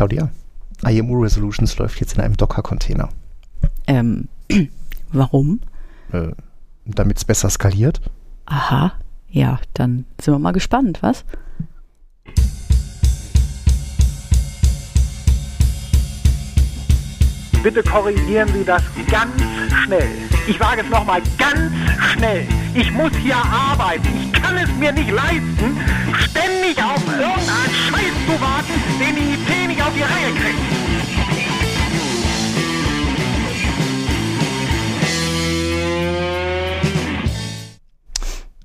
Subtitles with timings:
[0.00, 0.30] Claudia,
[0.88, 3.10] IMU Resolutions läuft jetzt in einem Docker-Container.
[3.86, 4.28] Ähm,
[5.12, 5.60] warum?
[6.10, 6.28] Äh,
[6.86, 8.00] Damit es besser skaliert.
[8.46, 8.94] Aha,
[9.28, 11.26] ja, dann sind wir mal gespannt, was?
[17.62, 19.34] Bitte korrigieren Sie das ganz
[19.84, 20.08] schnell.
[20.48, 21.70] Ich wage es nochmal ganz
[22.12, 22.46] schnell.
[22.74, 24.08] Ich muss hier arbeiten.
[24.22, 25.76] Ich kann es mir nicht leisten,
[26.18, 29.39] ständig auf irgendeinen Scheiß zu warten, den die
[29.90, 31.70] auf die Reihe kriegt.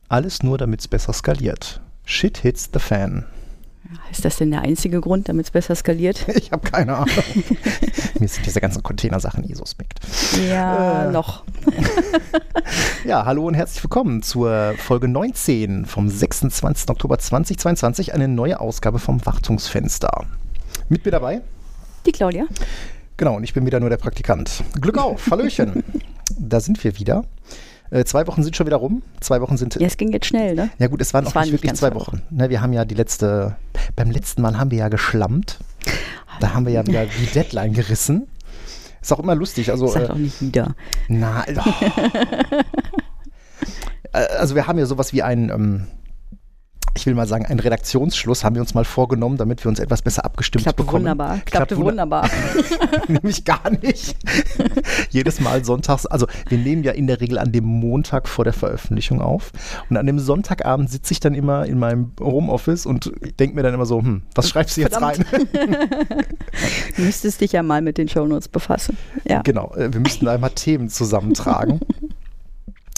[0.07, 1.81] Alles nur, damit es besser skaliert.
[2.05, 3.25] Shit hits the fan.
[4.11, 6.25] Ist das denn der einzige Grund, damit es besser skaliert?
[6.35, 7.09] Ich habe keine Ahnung.
[8.19, 9.99] Mir sind diese ganzen Containersachen eh suspekt.
[10.49, 11.11] Ja, Äh.
[11.11, 11.43] noch.
[13.05, 16.89] Ja, hallo und herzlich willkommen zur Folge 19 vom 26.
[16.89, 18.15] Oktober 2022.
[18.15, 20.25] Eine neue Ausgabe vom Wartungsfenster.
[20.87, 21.41] Mit mir dabei?
[22.05, 22.45] Die Claudia?
[23.17, 24.63] Genau, und ich bin wieder nur der Praktikant.
[24.79, 25.83] Glück auf, Hallöchen.
[26.37, 27.25] da sind wir wieder.
[27.89, 29.01] Äh, zwei Wochen sind schon wieder rum.
[29.19, 29.75] Zwei Wochen sind.
[29.75, 30.69] Ja, es ging jetzt schnell, ne?
[30.77, 32.21] Ja gut, es waren Es auch waren nicht wirklich zwei Wochen.
[32.29, 33.55] Ne, wir haben ja die letzte,
[33.95, 35.59] beim letzten Mal haben wir ja geschlammt.
[36.39, 38.27] Da haben wir ja wieder die Deadline gerissen.
[39.01, 39.71] Ist auch immer lustig.
[39.71, 40.75] Also, Sag äh, doch nicht wieder.
[41.07, 41.61] na, oh.
[44.11, 45.87] Also wir haben ja sowas wie ein, ähm,
[46.95, 50.01] ich will mal sagen, ein Redaktionsschluss haben wir uns mal vorgenommen, damit wir uns etwas
[50.01, 51.03] besser abgestimmt Klappte bekommen.
[51.03, 51.39] wunderbar.
[51.45, 52.29] Klappte wunder- wunderbar.
[53.07, 54.15] Nämlich gar nicht.
[55.09, 58.53] Jedes Mal sonntags, also wir nehmen ja in der Regel an dem Montag vor der
[58.53, 59.51] Veröffentlichung auf.
[59.89, 63.73] Und an dem Sonntagabend sitze ich dann immer in meinem Homeoffice und denke mir dann
[63.73, 65.25] immer so, hm, was schreibst du jetzt Verdammt.
[65.31, 65.47] rein?
[66.95, 68.97] Du müsstest dich ja mal mit den Shownotes befassen.
[69.27, 69.41] Ja.
[69.41, 71.81] Genau, äh, wir müssten einmal Themen zusammentragen.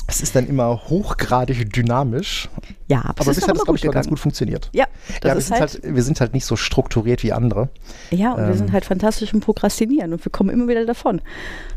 [0.09, 2.49] Es ist dann immer hochgradig dynamisch,
[2.87, 4.09] Ja, aber, aber bisher hat es, glaube ich, mal ganz gegangen.
[4.11, 4.69] gut funktioniert.
[4.73, 7.33] Ja, das ja, wir ist sind halt, halt, wir sind halt nicht so strukturiert wie
[7.33, 7.69] andere.
[8.11, 11.21] ja, und wir ähm, sind halt fantastisch im Prokrastinieren und wir kommen immer wieder davon.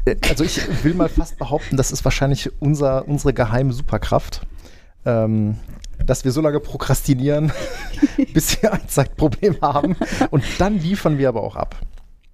[0.04, 4.42] Äh, Also ich will mal fast behaupten, das ist wahrscheinlich unser, unsere geheime Superkraft,
[5.04, 5.56] ähm,
[6.06, 7.52] dass wir so lange prokrastinieren,
[8.32, 9.96] bis wir ein Zeitproblem haben
[10.30, 11.74] und dann liefern wir aber auch ab.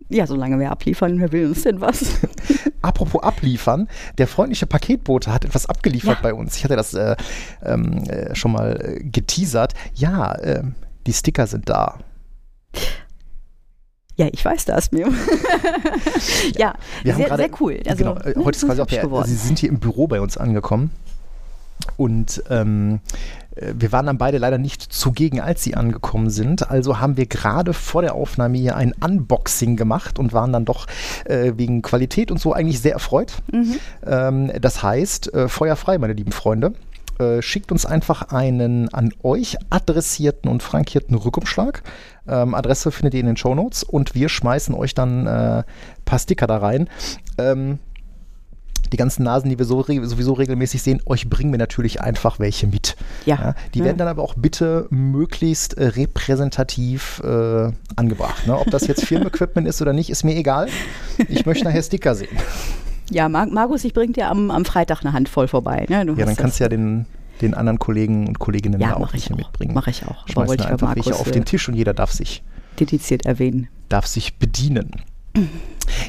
[0.09, 2.21] Ja, solange wir abliefern, wer will uns denn was?
[2.83, 6.23] Apropos abliefern, der freundliche Paketbote hat etwas abgeliefert Ja.
[6.23, 6.57] bei uns.
[6.57, 7.17] Ich hatte das äh,
[7.65, 9.75] ähm, äh, schon mal äh, geteasert.
[9.95, 10.75] Ja, ähm,
[11.07, 11.99] die Sticker sind da.
[14.17, 15.09] Ja, ich weiß das, mir.
[16.57, 17.81] ja, Wir haben sehr, gerade- sehr cool.
[17.87, 19.29] Also, genau, äh, ne, heute ist quasi auch der, geworden.
[19.29, 20.91] Sie sind hier im Büro bei uns angekommen.
[21.97, 23.01] Und ähm,
[23.57, 26.71] äh, wir waren dann beide leider nicht zugegen, als sie angekommen sind.
[26.71, 30.87] Also haben wir gerade vor der Aufnahme hier ein Unboxing gemacht und waren dann doch
[31.25, 33.33] äh, wegen Qualität und so eigentlich sehr erfreut.
[33.53, 33.77] Mhm.
[34.07, 36.73] Ähm, das heißt, äh, Feuer frei, meine lieben Freunde.
[37.19, 41.83] Äh, schickt uns einfach einen an euch adressierten und frankierten Rückumschlag.
[42.29, 45.65] Ähm, Adresse findet ihr in den Shownotes und wir schmeißen euch dann äh, ein
[46.05, 46.91] paar Sticker da rein.
[47.39, 47.79] Ähm,
[48.93, 52.67] die ganzen Nasen, die wir so, sowieso regelmäßig sehen, euch bringen wir natürlich einfach welche
[52.67, 52.97] mit.
[53.25, 53.55] Ja.
[53.75, 53.85] die Ja.
[53.87, 58.47] werden dann aber auch bitte möglichst äh, repräsentativ äh, angebracht.
[58.47, 58.59] Ne?
[58.59, 60.69] Ob das jetzt Firmenequipment ist oder nicht, ist mir egal.
[61.29, 62.37] Ich möchte nachher Sticker sehen.
[63.11, 65.87] Ja, Mar Markus, ich bring dir am, am Freitag eine Handvoll vorbei.
[65.89, 66.05] Ne?
[66.07, 67.07] Du Ja, dann kannst du ja den,
[67.41, 69.39] den anderen Kollegen und Kolleginnen ja, da auch welche auch.
[69.39, 69.75] mitbringen.
[69.75, 70.27] Mache ich auch.
[70.27, 72.43] Wir ich einfach welche Markus auf äh, den Tisch und jeder darf sich,
[72.81, 73.69] dediziert erwähnen.
[73.89, 74.91] darf sich bedienen.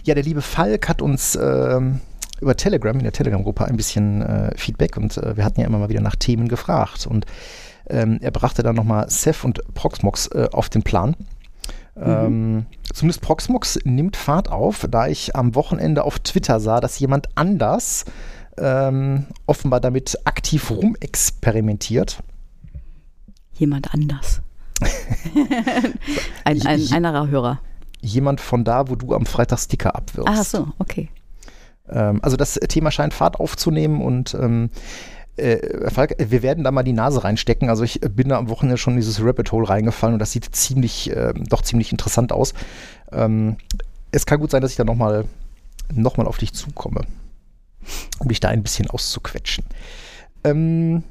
[0.03, 1.99] Ja, der liebe Falk hat uns ähm,
[2.42, 5.80] über Telegram, in der Telegram-Gruppe, ein bisschen äh, Feedback und äh, wir hatten ja immer
[5.80, 7.08] mal wieder nach Themen gefragt.
[7.08, 7.25] Und
[7.90, 11.16] ähm, er brachte dann nochmal Seth und Proxmox äh, auf den Plan.
[12.00, 17.28] Ähm, zumindest Proxmox nimmt Fahrt auf, da ich am Wochenende auf Twitter sah, dass jemand
[17.36, 18.06] anders
[18.59, 22.22] ähm, offenbar damit aktiv rumexperimentiert.
[23.54, 24.42] Jemand anders.
[26.44, 27.59] ein, ein, Ich- einer Hörer.
[28.00, 30.31] Jemand von da, wo du am Freitag Sticker abwirfst.
[30.31, 31.09] Ach so, okay.
[31.92, 34.70] Ähm, also das Thema scheint Fahrt aufzunehmen und ähm,
[35.38, 37.70] äh, Falk, wir werden da mal die Nase reinstecken.
[37.70, 40.56] Also ich bin da am Wochenende schon in dieses Rabbit Hole reingefallen und das sieht
[40.56, 42.53] ziemlich, ähm, doch ziemlich interessant aus.
[43.12, 43.57] Ähm,
[44.12, 45.25] es kann gut sein, dass ich da nochmal
[45.94, 47.01] noch mal auf dich zukomme,
[48.19, 49.63] um dich da ein bisschen auszuquetschen.
[50.44, 51.04] Ähm,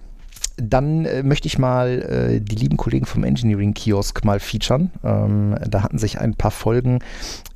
[0.56, 4.90] dann äh, möchte ich mal äh, die lieben Kollegen vom Engineering Kiosk mal featuren.
[5.04, 7.00] Ähm, da hatten sich ein paar Folgen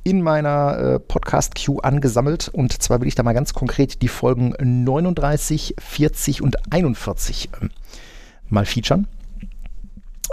[0.03, 2.49] in meiner äh, Podcast-Queue angesammelt.
[2.49, 7.69] Und zwar will ich da mal ganz konkret die Folgen 39, 40 und 41 ähm,
[8.49, 9.07] mal featuren.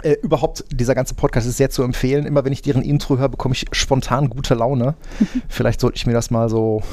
[0.03, 2.25] Äh, überhaupt, dieser ganze Podcast ist sehr zu empfehlen.
[2.25, 4.93] Immer wenn ich deren Intro höre, bekomme ich spontan gute Laune.
[5.49, 6.83] Vielleicht sollte ich mir das mal so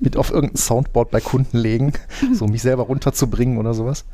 [0.00, 1.92] mit auf irgendein Soundboard bei Kunden legen,
[2.32, 4.04] so mich selber runterzubringen oder sowas.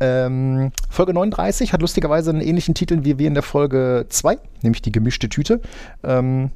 [0.00, 4.82] ähm, Folge 39 hat lustigerweise einen ähnlichen Titel wie wir in der Folge 2, nämlich
[4.82, 5.60] die gemischte Tüte.
[6.02, 6.50] Ähm,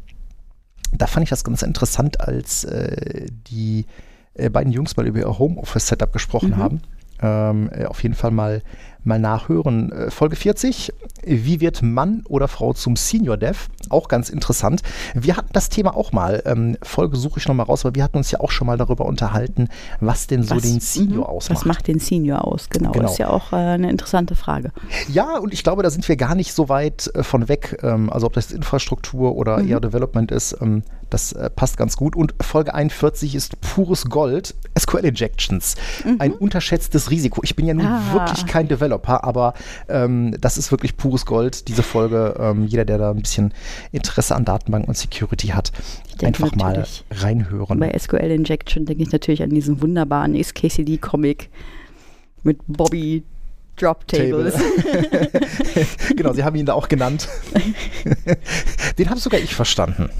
[0.92, 3.86] da fand ich das ganz interessant, als äh, die
[4.34, 6.56] äh, beiden Jungs mal über ihr Homeoffice-Setup gesprochen mhm.
[6.56, 6.80] haben.
[7.20, 8.62] Ähm, äh, auf jeden Fall mal
[9.04, 9.92] mal nachhören.
[9.92, 10.92] Äh, Folge 40,
[11.24, 13.68] wie wird Mann oder Frau zum Senior Dev?
[13.90, 14.82] Auch ganz interessant.
[15.14, 16.42] Wir hatten das Thema auch mal.
[16.44, 19.06] Ähm, Folge suche ich nochmal raus, aber wir hatten uns ja auch schon mal darüber
[19.06, 19.68] unterhalten,
[20.00, 21.58] was denn so was, den Senior mh, ausmacht.
[21.58, 22.68] Was macht den Senior aus?
[22.70, 23.10] Genau, genau.
[23.10, 24.72] ist ja auch äh, eine interessante Frage.
[25.08, 27.78] Ja, und ich glaube, da sind wir gar nicht so weit äh, von weg.
[27.82, 29.68] Ähm, also ob das Infrastruktur oder mhm.
[29.68, 32.14] eher Development ist, ähm, das äh, passt ganz gut.
[32.14, 35.76] Und Folge 41 ist pures Gold, SQL Injections.
[36.04, 36.16] Mhm.
[36.18, 37.40] Ein unterschätztes Risiko.
[37.42, 38.02] Ich bin ja nun ah.
[38.12, 38.87] wirklich kein Developer.
[38.88, 39.54] Developer, aber
[39.88, 42.34] ähm, das ist wirklich pures Gold, diese Folge.
[42.38, 43.52] Ähm, jeder, der da ein bisschen
[43.92, 45.72] Interesse an Datenbanken und Security hat,
[46.22, 47.78] einfach mal reinhören.
[47.78, 51.50] Bei SQL Injection denke ich natürlich an diesen wunderbaren XKCD-Comic
[52.42, 53.22] mit Bobby
[53.76, 54.54] Drop Tables.
[56.16, 57.28] genau, sie haben ihn da auch genannt.
[58.98, 60.10] Den habe sogar ich verstanden.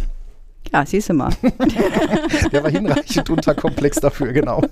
[0.72, 1.32] Ja, siehst du mal.
[2.52, 4.62] Der war hinreichend unterkomplex dafür, genau.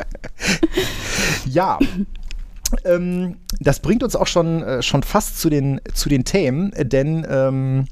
[1.46, 1.78] ja,
[2.84, 7.26] ähm, das bringt uns auch schon, äh, schon fast zu den, zu den Themen, denn
[7.28, 7.86] ähm,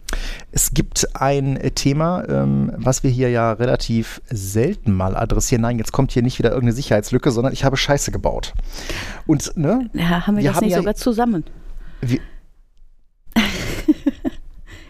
[0.52, 5.62] es gibt ein Thema, ähm, was wir hier ja relativ selten mal adressieren.
[5.62, 8.54] Nein, jetzt kommt hier nicht wieder irgendeine Sicherheitslücke, sondern ich habe Scheiße gebaut.
[9.26, 9.90] Und, ne?
[9.92, 11.44] Ja, haben wir, wir das haben nicht ja, sogar zusammen?
[12.00, 12.20] Wir,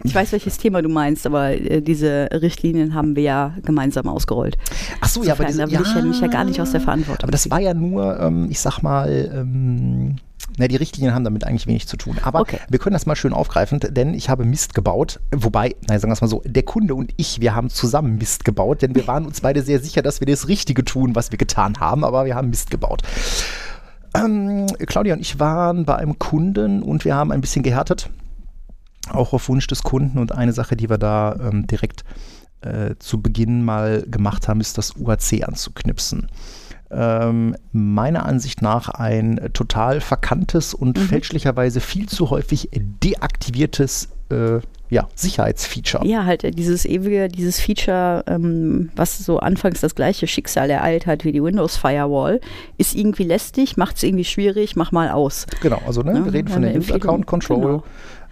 [0.08, 4.58] ich weiß, welches Thema du meinst, aber äh, diese Richtlinien haben wir ja gemeinsam ausgerollt.
[5.00, 6.72] Ach so, ja, aber diese, da will ja, ich ja mich ja gar nicht aus
[6.72, 7.24] der Verantwortung.
[7.24, 10.16] Aber das war ja nur, ähm, ich sag mal, ähm,
[10.56, 12.16] na, die Richtlinien haben damit eigentlich wenig zu tun.
[12.22, 12.58] Aber okay.
[12.68, 15.20] wir können das mal schön aufgreifen, denn ich habe Mist gebaut.
[15.30, 18.44] Wobei, nein, sagen wir es mal so, der Kunde und ich, wir haben zusammen Mist
[18.44, 21.38] gebaut, denn wir waren uns beide sehr sicher, dass wir das Richtige tun, was wir
[21.38, 23.02] getan haben, aber wir haben Mist gebaut.
[24.14, 28.10] Ähm, Claudia und ich waren bei einem Kunden und wir haben ein bisschen gehärtet
[29.10, 30.18] auch auf Wunsch des Kunden.
[30.18, 32.04] Und eine Sache, die wir da ähm, direkt
[32.60, 36.28] äh, zu Beginn mal gemacht haben, ist das UAC anzuknipsen.
[36.90, 41.02] Ähm, meiner Ansicht nach ein total verkanntes und mhm.
[41.02, 44.60] fälschlicherweise viel zu häufig deaktiviertes äh,
[44.90, 46.06] ja, Sicherheitsfeature.
[46.06, 51.06] Ja, halt äh, dieses ewige, dieses Feature, ähm, was so anfangs das gleiche Schicksal ereilt
[51.06, 52.40] hat wie die Windows Firewall,
[52.78, 55.46] ist irgendwie lästig, macht es irgendwie schwierig, mach mal aus.
[55.60, 57.60] Genau, also ne, ja, wir reden von der User Account Control.
[57.60, 57.84] Genau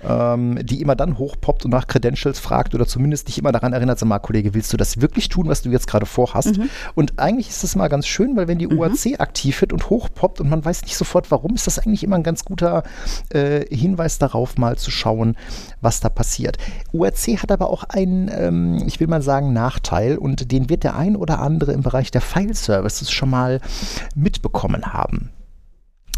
[0.07, 3.99] ähm, die immer dann hochpoppt und nach Credentials fragt oder zumindest dich immer daran erinnert,
[3.99, 6.59] sag mal, Kollege, willst du das wirklich tun, was du jetzt gerade vorhast?
[6.59, 6.71] Mhm.
[6.95, 8.79] Und eigentlich ist das mal ganz schön, weil wenn die mhm.
[8.79, 12.17] UAC aktiv wird und hochpoppt und man weiß nicht sofort warum, ist das eigentlich immer
[12.17, 12.85] ein ganz guter
[13.31, 15.37] äh, Hinweis darauf, mal zu schauen,
[15.81, 16.59] was da passiert.
[16.93, 20.97] UAC hat aber auch einen, ähm, ich will mal sagen, Nachteil und den wird der
[20.97, 23.61] ein oder andere im Bereich der File-Services schon mal
[24.15, 25.31] mitbekommen haben.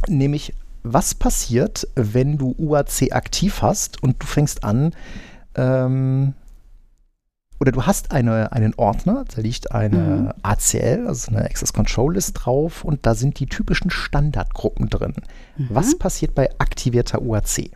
[0.07, 0.55] Nämlich
[0.93, 4.93] was passiert, wenn du UAC aktiv hast und du fängst an,
[5.55, 6.35] ähm,
[7.61, 10.33] oder du hast eine, einen Ordner, da liegt eine mhm.
[10.43, 15.15] ACL, also eine Access Control List drauf und da sind die typischen Standardgruppen drin.
[15.57, 15.67] Mhm.
[15.71, 17.71] Was passiert bei aktivierter UAC?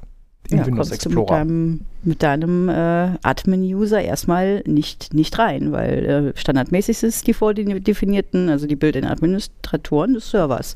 [0.50, 1.44] Im ja, Windows Explorer.
[1.44, 8.48] Mit deinem, deinem äh, Admin-User erstmal nicht, nicht rein, weil äh, standardmäßig ist die vordefinierten,
[8.48, 10.74] also die Build-in-Administratoren des Servers.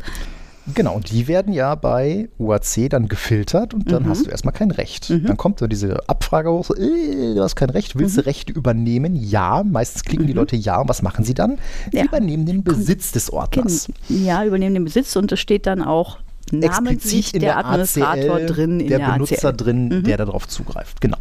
[0.75, 4.09] Genau, die werden ja bei UAC dann gefiltert und dann mhm.
[4.09, 5.11] hast du erstmal kein Recht.
[5.11, 5.27] Mhm.
[5.27, 8.23] Dann kommt so diese Abfrage hoch, äh, du hast kein Recht, willst mhm.
[8.23, 9.15] du Rechte übernehmen?
[9.15, 10.41] Ja, meistens klicken die mhm.
[10.41, 10.81] Leute ja.
[10.81, 11.59] Und was machen sie dann?
[11.93, 12.05] Sie ja.
[12.05, 13.89] übernehmen den Besitz des Ordners.
[14.09, 16.19] Ja, übernehmen den Besitz und es steht dann auch
[16.53, 19.57] namentlich der, der Administrator ACL, drin in der, der Benutzer ACL.
[19.57, 20.05] drin, mhm.
[20.05, 21.01] der darauf zugreift.
[21.01, 21.19] Genau.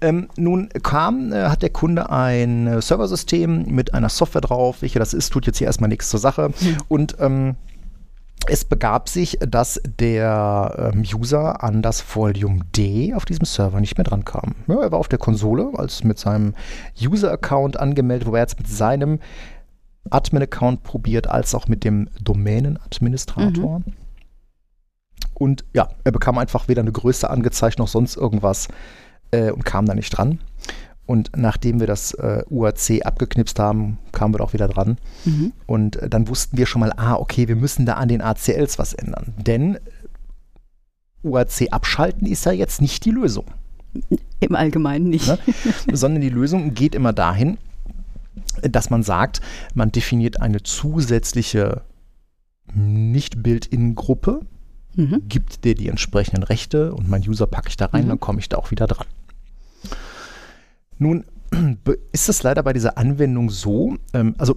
[0.00, 4.76] Ähm, nun kam, äh, hat der Kunde ein äh, Serversystem mit einer Software drauf.
[4.80, 6.50] Welche das ist, tut jetzt hier erstmal nichts zur Sache.
[6.60, 6.76] Mhm.
[6.88, 7.56] Und ähm,
[8.48, 13.96] es begab sich, dass der ähm, User an das Volume D auf diesem Server nicht
[13.98, 14.54] mehr dran kam.
[14.66, 16.54] Ja, er war auf der Konsole, als mit seinem
[17.00, 19.20] User-Account angemeldet, wo er jetzt mit seinem
[20.10, 23.80] Admin-Account probiert, als auch mit dem Domänen-Administrator.
[23.80, 23.92] Mhm.
[25.34, 28.68] Und ja, er bekam einfach weder eine Größe angezeigt noch sonst irgendwas
[29.30, 30.40] äh, und kam da nicht dran.
[31.08, 34.98] Und nachdem wir das äh, UAC abgeknipst haben, kamen wir auch wieder dran.
[35.24, 35.54] Mhm.
[35.64, 38.78] Und äh, dann wussten wir schon mal, ah, okay, wir müssen da an den ACLs
[38.78, 39.32] was ändern.
[39.38, 39.78] Denn
[41.22, 43.46] UAC abschalten ist ja jetzt nicht die Lösung.
[44.40, 45.28] Im Allgemeinen nicht.
[45.28, 45.38] Ne?
[45.94, 47.56] Sondern die Lösung geht immer dahin,
[48.60, 49.40] dass man sagt,
[49.72, 51.84] man definiert eine zusätzliche
[52.74, 54.42] Nicht-Built-In-Gruppe,
[54.94, 55.22] mhm.
[55.26, 58.08] gibt dir die entsprechenden Rechte und mein User packe ich da rein, mhm.
[58.10, 59.06] dann komme ich da auch wieder dran.
[60.98, 61.24] Nun
[62.12, 64.56] ist es leider bei dieser Anwendung so, ähm, also,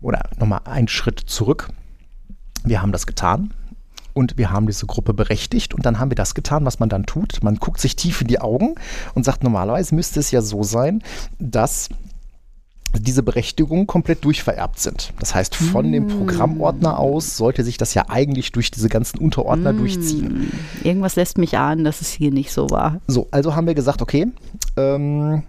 [0.00, 1.68] oder nochmal einen Schritt zurück.
[2.64, 3.52] Wir haben das getan
[4.12, 7.04] und wir haben diese Gruppe berechtigt und dann haben wir das getan, was man dann
[7.04, 7.42] tut.
[7.42, 8.74] Man guckt sich tief in die Augen
[9.14, 11.02] und sagt, normalerweise müsste es ja so sein,
[11.38, 11.88] dass
[12.94, 15.12] diese Berechtigungen komplett durchvererbt sind.
[15.18, 15.92] Das heißt, von mm.
[15.92, 19.78] dem Programmordner aus sollte sich das ja eigentlich durch diese ganzen Unterordner mm.
[19.78, 20.52] durchziehen.
[20.82, 23.00] Irgendwas lässt mich ahnen, dass es hier nicht so war.
[23.06, 24.28] So, also haben wir gesagt, okay,
[24.76, 25.42] ähm,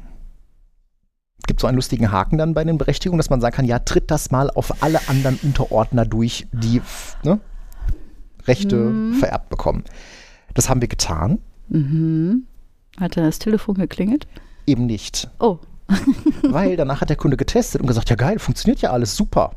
[1.46, 4.12] gibt so einen lustigen Haken dann bei den Berechtigungen, dass man sagen kann, ja, tritt
[4.12, 6.82] das mal auf alle anderen Unterordner durch, die
[7.24, 7.40] ne,
[8.46, 9.14] Rechte mm.
[9.14, 9.84] vererbt bekommen.
[10.54, 11.40] Das haben wir getan.
[11.70, 12.48] Mhm.
[13.00, 14.28] Hat dann das Telefon geklingelt?
[14.66, 15.30] Eben nicht.
[15.40, 15.60] Oh.
[16.44, 19.52] Weil danach hat der Kunde getestet und gesagt, ja geil, funktioniert ja alles super.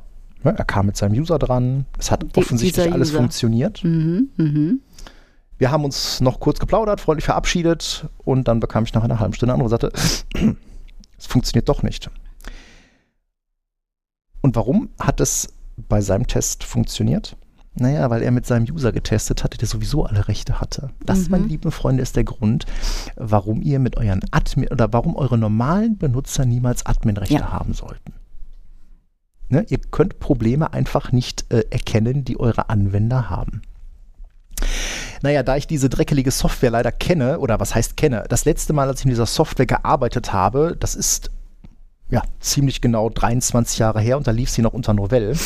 [0.45, 3.85] Ja, er kam mit seinem User dran, es hat Die, offensichtlich alles funktioniert.
[3.85, 4.73] Mhm, mh.
[5.59, 9.35] Wir haben uns noch kurz geplaudert, freundlich verabschiedet und dann bekam ich nach einer halben
[9.35, 9.93] Stunde eine andere und sagte,
[11.19, 12.11] es funktioniert doch nicht.
[14.41, 17.37] Und warum hat es bei seinem Test funktioniert?
[17.81, 20.91] Naja, weil er mit seinem User getestet hatte, der sowieso alle Rechte hatte.
[21.07, 21.31] Das, mhm.
[21.31, 22.67] meine lieben Freunde, ist der Grund,
[23.17, 27.53] warum ihr mit euren Admin oder warum eure normalen Benutzer niemals Adminrechte ja.
[27.53, 28.13] haben sollten.
[29.49, 29.65] Ne?
[29.71, 33.63] Ihr könnt Probleme einfach nicht äh, erkennen, die eure Anwender haben.
[35.23, 38.89] Naja, da ich diese dreckelige Software leider kenne, oder was heißt kenne, das letzte Mal,
[38.89, 41.31] als ich in dieser Software gearbeitet habe, das ist
[42.11, 45.37] ja, ziemlich genau 23 Jahre her und da lief sie noch unter Novell.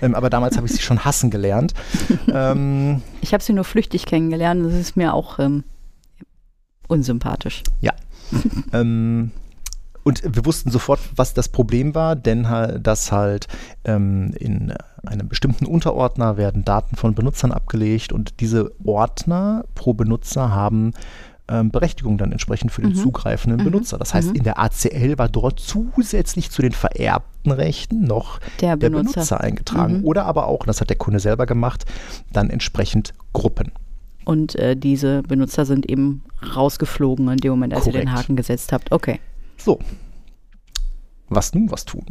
[0.00, 1.74] Ähm, aber damals habe ich sie schon hassen gelernt.
[2.32, 4.64] ähm, ich habe sie nur flüchtig kennengelernt.
[4.64, 5.64] Das ist mir auch ähm,
[6.86, 7.64] unsympathisch.
[7.80, 7.92] Ja.
[8.72, 9.32] ähm,
[10.04, 12.46] und wir wussten sofort, was das Problem war, denn
[12.80, 13.46] dass halt
[13.84, 14.72] ähm, in
[15.04, 20.92] einem bestimmten Unterordner werden Daten von Benutzern abgelegt und diese Ordner pro Benutzer haben
[21.48, 22.96] ähm, Berechtigung dann entsprechend für den mhm.
[22.96, 23.70] zugreifenden mhm.
[23.70, 23.98] Benutzer.
[23.98, 24.36] Das heißt, mhm.
[24.36, 29.40] in der ACL war dort zusätzlich zu den vererbten Rechten noch der Benutzer, der Benutzer
[29.40, 29.98] eingetragen.
[29.98, 30.04] Mhm.
[30.04, 31.84] Oder aber auch, das hat der Kunde selber gemacht,
[32.32, 33.72] dann entsprechend Gruppen.
[34.24, 36.22] Und äh, diese Benutzer sind eben
[36.54, 37.96] rausgeflogen in dem Moment, als Korrekt.
[37.96, 38.92] ihr den Haken gesetzt habt.
[38.92, 39.20] Okay.
[39.56, 39.78] So.
[41.30, 42.04] Was nun was tun?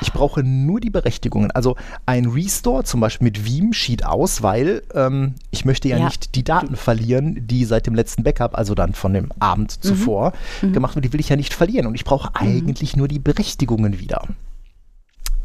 [0.00, 1.50] Ich brauche nur die Berechtigungen.
[1.50, 6.04] Also ein Restore zum Beispiel mit Veeam schied aus, weil ähm, ich möchte ja, ja,
[6.04, 9.88] nicht die Daten verlieren, die seit dem letzten Backup, also dann von dem Abend mhm.
[9.88, 10.72] zuvor, mhm.
[10.72, 11.02] gemacht wurden.
[11.02, 11.86] Die will ich ja nicht verlieren.
[11.86, 12.34] Und ich brauche mhm.
[12.36, 14.26] eigentlich nur die Berechtigungen wieder.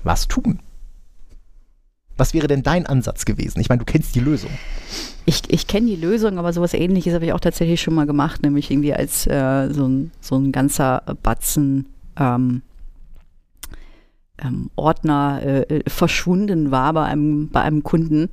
[0.03, 0.59] Was tun?
[2.17, 3.59] Was wäre denn dein Ansatz gewesen?
[3.61, 4.51] Ich meine, du kennst die Lösung.
[5.25, 8.43] Ich, ich kenne die Lösung, aber sowas ähnliches habe ich auch tatsächlich schon mal gemacht,
[8.43, 12.61] nämlich irgendwie als äh, so, ein, so ein ganzer Batzen ähm,
[14.41, 18.29] ähm, Ordner äh, äh, verschwunden war bei einem, bei einem Kunden.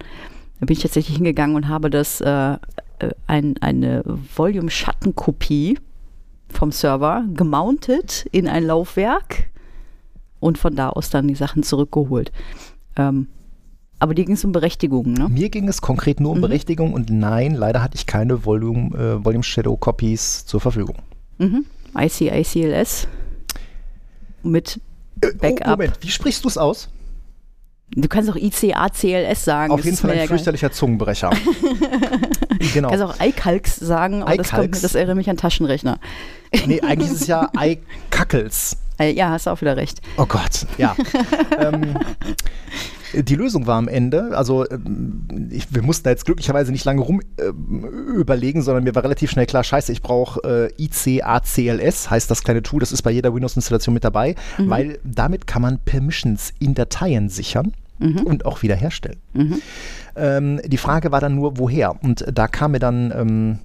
[0.61, 2.59] Da bin ich tatsächlich hingegangen und habe das äh, äh
[3.27, 4.03] ein, eine
[4.37, 5.79] Volume-Schattenkopie
[6.49, 9.51] vom Server gemountet in ein Laufwerk
[10.41, 12.33] und von da aus dann die Sachen zurückgeholt.
[12.97, 13.29] Ähm,
[14.01, 15.29] aber dir ging es um Berechtigung, ne?
[15.29, 16.43] Mir ging es konkret nur um mhm.
[16.43, 20.97] Berechtigung und nein, leider hatte ich keine Volume, äh, Volume Shadow Copies zur Verfügung.
[21.39, 21.65] Mhm.
[21.97, 23.09] ICICLS
[24.43, 24.81] mit
[25.21, 25.67] Backup.
[25.67, 26.89] Oh, Moment, wie sprichst du es aus?
[27.91, 29.73] Du kannst auch ICACLS sagen.
[29.73, 31.31] Auf jeden Fall ein fürchterlicher Zungenbrecher.
[32.75, 32.91] genau.
[32.91, 35.99] Du kannst auch iCalcs sagen, aber das, kommt, das erinnert mich an Taschenrechner.
[36.67, 38.77] nee, eigentlich ist es ja iCackles.
[38.99, 40.03] Äh, ja, hast du auch wieder recht.
[40.17, 40.95] Oh Gott, ja.
[41.59, 41.97] ähm,
[43.15, 47.01] die Lösung war am Ende, also ähm, ich, wir mussten da jetzt glücklicherweise nicht lange
[47.01, 47.49] rum äh,
[48.15, 52.63] überlegen, sondern mir war relativ schnell klar, scheiße, ich brauche äh, ICACLS, heißt das kleine
[52.63, 54.71] Tool, das ist bei jeder Windows-Installation mit dabei, mhm.
[54.71, 57.73] weil damit kann man Permissions in Dateien sichern.
[58.01, 58.19] Mhm.
[58.19, 59.19] und auch wiederherstellen.
[59.33, 59.63] Mhm.
[60.15, 62.01] Ähm, die Frage war dann nur, woher?
[62.01, 63.59] Und da kam mir dann ähm,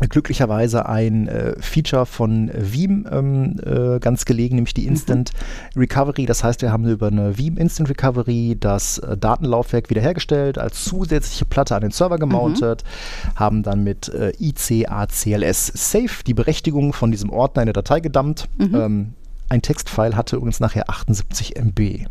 [0.00, 4.88] glücklicherweise ein äh, Feature von Veeam ähm, äh, ganz gelegen, nämlich die mhm.
[4.88, 5.32] Instant
[5.74, 5.80] mhm.
[5.80, 6.26] Recovery.
[6.26, 11.44] Das heißt, wir haben über eine Veeam Instant Recovery das äh, Datenlaufwerk wiederhergestellt, als zusätzliche
[11.44, 13.38] Platte an den Server gemountet, mhm.
[13.38, 18.48] haben dann mit äh, ICACLS Safe die Berechtigung von diesem Ordner in der Datei gedumpt.
[18.58, 18.74] Mhm.
[18.74, 19.14] Ähm,
[19.48, 22.06] ein Textfile hatte übrigens nachher 78 MB.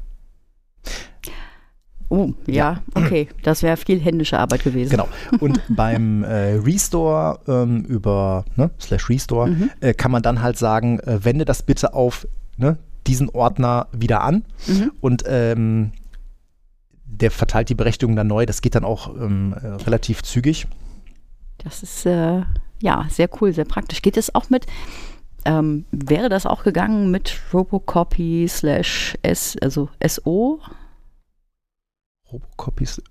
[2.15, 3.27] Oh, ja, okay.
[3.43, 4.91] Das wäre viel händische Arbeit gewesen.
[4.91, 5.10] Genau.
[5.41, 9.69] Und beim äh, Restore ähm, über ne, slash Restore mhm.
[9.81, 14.22] äh, kann man dann halt sagen, äh, wende das bitte auf ne, diesen Ordner wieder
[14.22, 14.91] an mhm.
[15.01, 15.91] und ähm,
[17.03, 18.45] der verteilt die Berechtigung dann neu.
[18.45, 20.67] Das geht dann auch ähm, äh, relativ zügig.
[21.57, 22.43] Das ist äh,
[22.81, 24.01] ja sehr cool, sehr praktisch.
[24.01, 24.67] Geht es auch mit
[25.43, 30.60] ähm, wäre das auch gegangen mit Robocopy slash S, also SO?
[32.35, 33.01] Robocopies.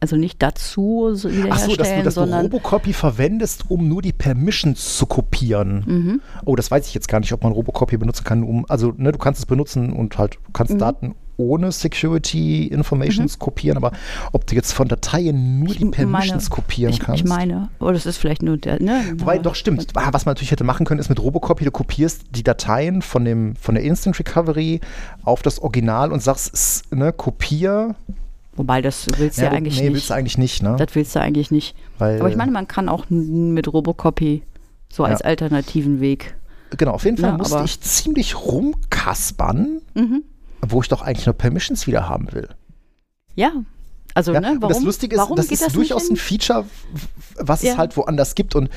[0.00, 4.02] Also nicht dazu so Ach so, dass du, dass du sondern Robocopy verwendest, um nur
[4.02, 5.82] die Permissions zu kopieren.
[5.86, 6.20] Mhm.
[6.44, 9.12] Oh, das weiß ich jetzt gar nicht, ob man Robocopy benutzen kann, um, also ne,
[9.12, 10.78] du kannst es benutzen und halt, du kannst Mhm.
[10.78, 13.92] Daten ohne Security Informations kopieren, aber
[14.32, 17.22] ob du jetzt von Dateien nur die Ich Permissions meine- kopieren ich, kannst.
[17.24, 19.00] ich meine, oder das ist vielleicht nur der, ne?
[19.16, 19.86] Wobei, doch stimmt.
[19.96, 23.24] Ah, Was man natürlich hätte machen können, ist mit Robocopy, du kopierst die Dateien von,
[23.24, 24.80] dem, von der Instant Recovery
[25.24, 27.94] auf das Original und sagst, ne, kopier.
[28.56, 29.94] Wobei, das willst du ja, wo- eigentlich nee, nicht.
[29.94, 30.76] willst du eigentlich nicht, ne?
[30.78, 31.74] Das willst du eigentlich nicht.
[31.98, 34.42] Weil, Aber ich meine, man kann auch mit Robocopy
[34.92, 35.26] so als Ja.
[35.26, 36.36] alternativen Weg.
[36.76, 40.22] genau, auf jeden Fall Ja, musste aber- ich ziemlich rumkaspern, Mhm.
[40.66, 42.48] wo ich doch eigentlich nur Permissions wieder haben will.
[43.34, 43.52] Ja.
[44.14, 46.64] Also, Ja, ne, warum, das Lustige ist, warum das ist das durchaus ein Feature,
[47.36, 47.72] was Ja.
[47.72, 48.54] es halt woanders gibt.
[48.54, 48.70] Und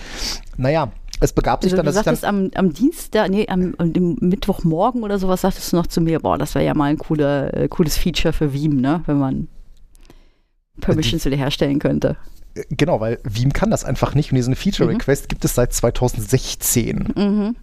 [0.57, 2.15] naja, es begab sich Also, dann, du dass ich dann.
[2.15, 6.19] sagtest am, am Dienstag, nee, am, am Mittwochmorgen oder sowas, sagtest du noch zu mir,
[6.19, 9.03] boah, das wäre ja mal ein cooler, äh, cooles Feature für Veeam, ne?
[9.05, 9.47] Wenn man
[10.81, 12.17] Permissions wiederherstellen könnte.
[12.71, 14.31] Genau, weil Veeam kann das einfach nicht.
[14.31, 17.13] Und diesen Feature-Request gibt es seit 2016.
[17.15, 17.55] Mhm.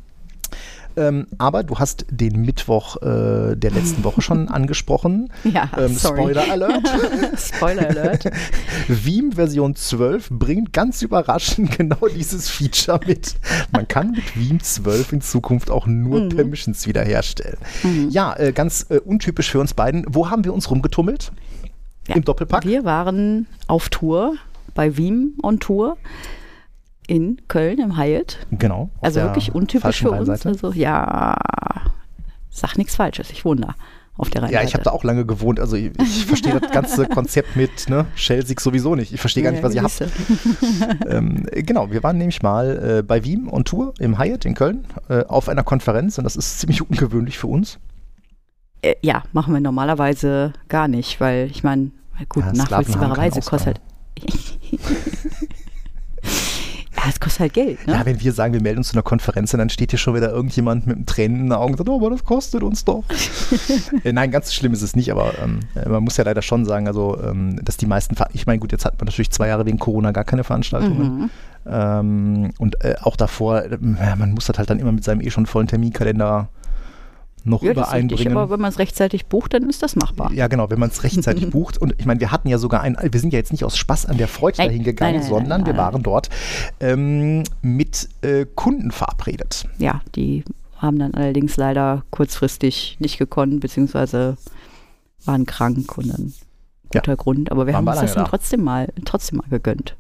[0.97, 5.33] Ähm, aber du hast den Mittwoch äh, der letzten Woche schon angesprochen.
[5.43, 6.21] Ja, Ähm, sorry.
[6.21, 6.89] Spoiler Alert.
[7.37, 8.31] Spoiler Alert.
[8.87, 13.35] Veeam Version 12 bringt ganz überraschend genau dieses Feature mit.
[13.73, 16.29] Man kann mit Veeam 12 in Zukunft auch nur Mhm.
[16.29, 17.59] Permissions wiederherstellen.
[18.11, 20.05] Ja, äh, ganz äh, untypisch für uns beiden.
[20.09, 21.33] Wo haben wir uns rumgetummelt?
[22.09, 22.17] Ja.
[22.17, 22.65] Im Doppelpack?
[22.65, 24.37] Wir waren auf Tour
[24.75, 25.97] bei Veeam on Tour
[27.07, 28.39] in Köln im Hyatt.
[28.51, 28.91] Genau.
[29.01, 30.29] Also wirklich untypisch für uns.
[30.29, 30.49] Rheinseite.
[30.49, 31.37] Also ja,
[32.51, 33.31] sag nichts Falsches.
[33.31, 33.75] Ich wohne da
[34.17, 34.63] auf der Rheinseite.
[34.63, 35.61] Ja, ich habe da auch lange gewohnt.
[35.61, 39.13] Also ich, ich verstehe das ganze Konzept mit ne, Schelsig sowieso nicht.
[39.13, 40.03] Ich verstehe gar nicht, was ihr habt.
[41.07, 44.55] Ähm, äh, genau, wir waren nämlich mal äh, bei Veeam on Tour im Hyatt in
[44.55, 47.79] Köln äh, auf einer Konferenz und das ist ziemlich ungewöhnlich für uns.
[48.85, 51.91] Äh, ja, machen wir normalerweise gar nicht, weil ich meine,
[52.29, 52.53] gut, Ja,
[53.15, 53.81] keinen kostet halt.
[56.97, 57.95] ja, es kostet halt Geld, ne?
[57.95, 60.31] Ja, wenn wir sagen, wir melden uns zu einer Konferenz, dann steht hier schon wieder
[60.31, 63.05] irgendjemand mit einem Tränen in den Augen und sagt, oh, aber das kostet uns doch.
[64.05, 66.67] äh, nein, ganz schlimm ist es nicht, aber ähm, äh, man muss ja leider schon
[66.67, 69.49] sagen, also, ähm, dass die meisten, Ver ich meine, gut, jetzt hat man natürlich zwei
[69.49, 71.21] Jahre wegen Corona gar keine Veranstaltungen.
[71.21, 71.31] Mhm.
[71.67, 75.31] Ähm, und äh, auch davor, äh, man muss das halt dann immer mit seinem eh
[75.31, 76.51] schon vollen Terminkalender
[77.45, 78.37] noch Ja, ist richtig, übereinbringen.
[78.37, 80.33] aber wenn man es rechtzeitig bucht, dann ist das machbar.
[80.33, 81.79] Ja, genau, wenn man es rechtzeitig bucht.
[81.79, 84.07] Und ich meine, wir hatten ja sogar ein, wir sind ja jetzt nicht aus Spaß
[84.07, 86.31] an der Freude Nein, dahin gegangen, nein, nein, sondern wir waren dort
[86.81, 89.67] ähm, mit äh, Kunden verabredet.
[89.79, 90.45] Ja, die
[90.79, 94.37] haben dann allerdings leider kurzfristig nicht gekonnt, beziehungsweise
[95.25, 96.35] waren krank und dann
[96.93, 97.01] Ja.
[97.01, 97.51] guter Grund.
[97.51, 98.31] Aber wir Waren haben uns das dann da.
[98.31, 99.97] trotzdem mal, trotzdem mal gegönnt.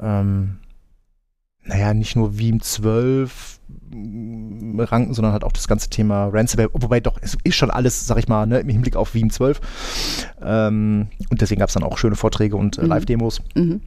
[0.00, 0.58] ähm,
[1.64, 3.58] naja, nicht nur Veeam 12
[3.90, 6.70] mm, ranken, sondern halt auch das ganze Thema Ransomware.
[6.72, 9.60] Wobei doch, es ist schon alles, sag ich mal, ne, im Hinblick auf Veeam 12.
[10.40, 12.88] Ähm, und deswegen gab es dann auch schöne Vorträge und äh, Mhm.
[12.88, 13.42] Live-Demos.
[13.56, 13.80] Mhm.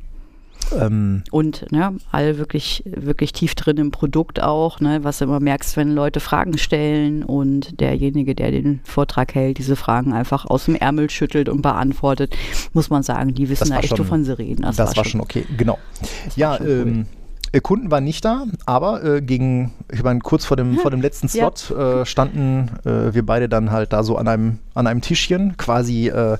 [0.79, 5.39] Ähm, Und ne, all wirklich, wirklich tief drin im Produkt auch, ne, was du immer
[5.39, 10.65] merkst, wenn Leute Fragen stellen und derjenige, der den Vortrag hält, diese Fragen einfach aus
[10.65, 12.35] dem Ärmel schüttelt und beantwortet,
[12.73, 14.61] muss man sagen, die wissen Das da echt, wovon sie reden.
[14.61, 15.77] das, war, schon okay, genau.
[16.25, 16.67] das Ja, cool.
[16.87, 17.18] ähm, äh,
[17.61, 21.27] Kunden waren nicht da, aber äh, gegen, ich meine, kurz vor dem, vor dem letzten
[21.27, 21.51] Ja.
[21.53, 25.57] Slot äh, standen äh, wir beide dann halt da so an einem, an einem Tischchen,
[25.57, 26.37] quasi äh,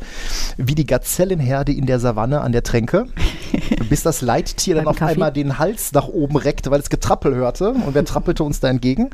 [0.57, 3.07] wie die Gazellenherde in der Savanne an der Tränke,
[3.89, 5.13] bis das Leittier dann auf Kaffee?
[5.13, 7.71] einmal den Hals nach oben reckte, weil es Getrappel hörte.
[7.71, 9.09] Und wer trappelte uns da entgegen?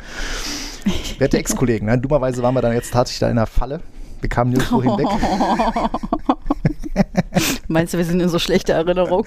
[1.18, 1.98] Werte Ex-Kollegen, ne?
[1.98, 3.80] dummerweise waren wir dann jetzt tatsächlich da in der Falle.
[4.22, 5.08] Wir kamen nirgendwo hinweg.
[7.68, 9.26] Meinst du, wir sind in so schlechter Erinnerung?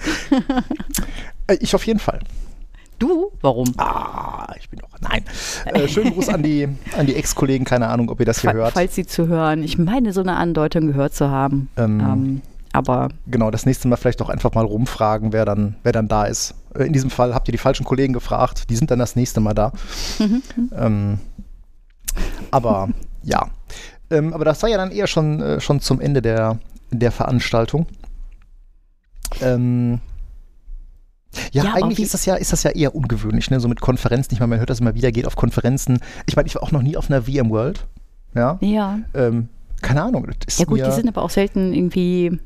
[1.47, 2.19] Äh, ich auf jeden Fall.
[2.99, 3.31] Du?
[3.41, 3.73] Warum?
[3.77, 4.89] Ah, ich bin doch.
[5.01, 5.23] Nein.
[5.65, 7.63] Äh, schönen Gruß an die, an die Ex-Kollegen.
[7.65, 8.73] Keine Ahnung, ob ihr das hier Fa- hört.
[8.73, 9.63] Falls sie zu hören.
[9.63, 11.69] Ich meine, so eine Andeutung gehört zu haben.
[11.77, 12.41] Ähm, Ähm,
[12.73, 16.25] aber Genau, das nächste Mal vielleicht auch einfach mal rumfragen, wer dann, wer dann da
[16.25, 16.53] ist.
[16.75, 18.69] Äh, in diesem Fall habt ihr die falschen Kollegen gefragt.
[18.69, 19.71] Die sind dann das nächste Mal da.
[20.77, 21.19] ähm,
[22.51, 22.89] aber
[23.23, 23.47] ja.
[24.11, 26.59] Ähm, aber das war ja dann eher schon, äh, schon zum Ende der,
[26.91, 27.85] der Veranstaltung.
[29.41, 29.99] Ähm,
[31.51, 33.59] ja, Ja, eigentlich ist das ja, ist das ja eher ungewöhnlich, ne?
[33.59, 34.33] So mit Konferenzen.
[34.33, 35.99] Ich meine, man hört das immer wieder, geht auf Konferenzen.
[36.25, 37.85] Ich meine, ich war auch noch nie auf einer VMworld.
[38.35, 38.57] Ja.
[38.61, 38.99] Ja.
[39.13, 39.49] Ähm,
[39.81, 40.27] keine Ahnung.
[40.57, 42.39] Ja gut, die sind aber auch selten irgendwie in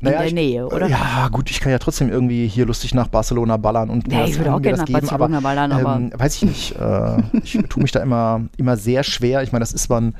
[0.00, 0.88] Naja, der Nähe, oder?
[0.88, 4.38] Ja, gut, ich kann ja trotzdem irgendwie hier lustig nach Barcelona ballern und Ja, ich
[4.38, 6.76] würde auch gerne nach geben, Barcelona aber, ballern, aber ähm, weiß ich nicht.
[6.76, 9.42] Äh, ich tue mich da immer, immer sehr schwer.
[9.42, 10.14] Ich meine, das ist zwar ein,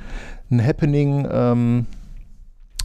[0.51, 1.85] ein Happening, ähm,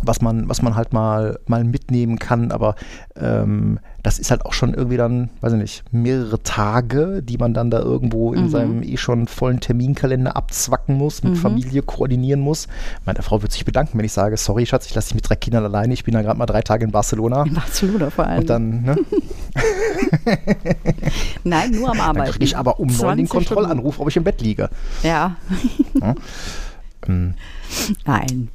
[0.03, 2.75] was man, was man halt mal, mal mitnehmen kann, aber
[3.19, 7.55] ähm, das ist halt auch schon irgendwie dann, weiß ich nicht, mehrere Tage, die man
[7.55, 8.49] dann da irgendwo in Mhm.
[8.51, 11.37] seinem eh schon vollen Terminkalender abzwacken muss, mit Mhm.
[11.39, 12.69] Familie koordinieren muss.
[13.05, 15.35] Meine Frau wird sich bedanken, wenn ich sage, sorry Schatz, ich lasse dich mit drei
[15.37, 17.43] Kindern alleine, ich bin da gerade mal drei Tage in Barcelona.
[17.45, 18.41] in Barcelona vor allem.
[18.41, 18.97] Und dann, ne,
[21.45, 22.31] Nein, nur am dann Arbeiten.
[22.33, 24.69] kriege ich aber um neun den 20 Kontrollanruf, ob ich im Bett liege.
[25.01, 25.07] Stunden.
[25.09, 25.37] Ja.
[27.09, 27.35] Ähm,
[28.07, 28.49] Nein.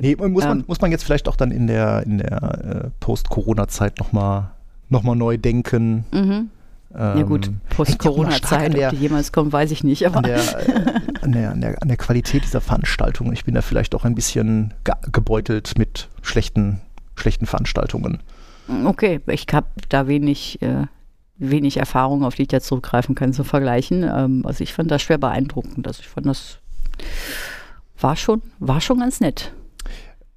[0.00, 2.90] Nee, muss man, Ähm, muss man jetzt vielleicht auch dann in der, in der äh,
[3.00, 4.50] Post-Corona-Zeit nochmal
[4.88, 6.04] noch mal neu denken.
[6.12, 6.50] Mhm.
[6.92, 10.06] Ja gut, Ähm, ja stark Post-Corona-Zeit, ob die jemals kommt, weiß ich nicht.
[10.06, 10.36] Aber an der,
[10.68, 13.32] äh, an, der, an, der, an der Qualität dieser Veranstaltung.
[13.32, 16.80] Ich bin da vielleicht auch ein bisschen ge gebeutelt mit schlechten,
[17.16, 18.20] schlechten Veranstaltungen.
[18.84, 20.86] okay, ich habe da wenig, äh,
[21.36, 24.04] wenig Erfahrung, auf die ich da zurückgreifen kann, zu vergleichen.
[24.04, 25.88] Ähm, also ich fand das schwer beeindruckend.
[25.88, 26.58] Also ich fand das
[28.00, 29.52] war schon, war schon ganz nett.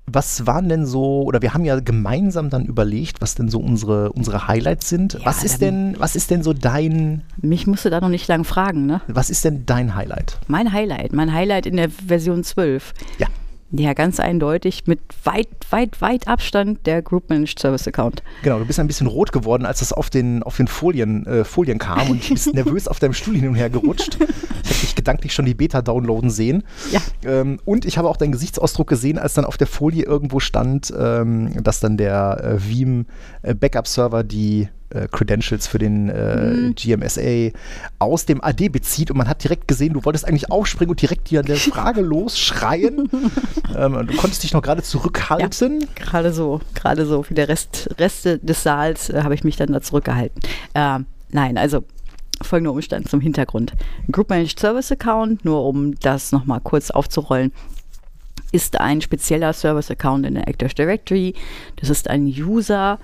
[0.09, 4.11] Was waren denn so, oder wir haben ja gemeinsam dann überlegt, was denn so unsere,
[4.13, 5.13] unsere Highlights sind.
[5.13, 8.45] Ja, was ist denn, was ist denn so dein, Mich musste da noch nicht lang
[8.45, 9.01] fragen, ne?
[9.07, 10.39] was ist denn dein Highlight?
[10.47, 12.93] Mein Highlight, mein Highlight in der Version 12.
[13.19, 13.27] Ja.
[13.71, 18.23] Ja, ganz eindeutig mit weit, weit, weit Abstand der Group Managed Service Account.
[18.41, 21.43] Genau, du bist ein bisschen rot geworden, als das auf den, auf den Folien, äh,
[21.43, 24.17] Folien kam und du bist nervös auf deinem Stuhl hin und her gerutscht.
[24.63, 26.63] Ich habe dich gedanklich schon die Beta downloaden sehen.
[26.91, 27.01] Ja.
[27.25, 30.93] Ähm, und ich habe auch deinen Gesichtsausdruck gesehen, als dann auf der Folie irgendwo stand,
[30.97, 33.05] ähm, dass dann der äh, Veeam
[33.41, 36.75] äh, Backup-Server die äh, Credentials für den äh, Mhm.
[36.75, 37.51] GMSA
[37.99, 41.29] aus dem AD bezieht und man hat direkt gesehen, du wolltest eigentlich aufspringen und direkt
[41.29, 43.09] dir an der Frage losschreien.
[43.77, 45.87] ähm, du konntest dich noch gerade zurückhalten.
[45.95, 47.23] Gerade so, gerade so.
[47.23, 50.41] Für der Rest, Reste des Saals äh, habe ich mich dann da zurückgehalten.
[50.75, 51.83] Ähm, nein, also
[52.41, 53.73] folgender Umstand zum Hintergrund.
[54.07, 57.51] Ein Group Managed Service Account, nur um das nochmal kurz aufzurollen,
[58.51, 61.33] ist ein spezieller Service Account in der Active Directory.
[61.77, 62.99] Das ist ein User,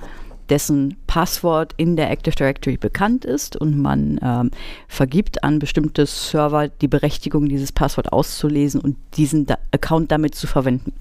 [0.50, 4.52] dessen Passwort in der Active Directory bekannt ist und man ähm,
[4.88, 10.48] vergibt an bestimmte Server die Berechtigung, dieses Passwort auszulesen und diesen da Account damit zu
[10.48, 10.94] verwenden.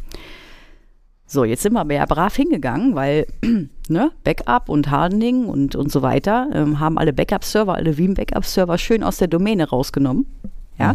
[1.27, 3.27] So, jetzt sind wir aber ja brav hingegangen, weil
[3.89, 9.03] ne, Backup und Hardening und, und so weiter ähm, haben alle Backup-Server, alle Veeam-Backup-Server schön
[9.03, 10.27] aus der Domäne rausgenommen.
[10.79, 10.95] Ja.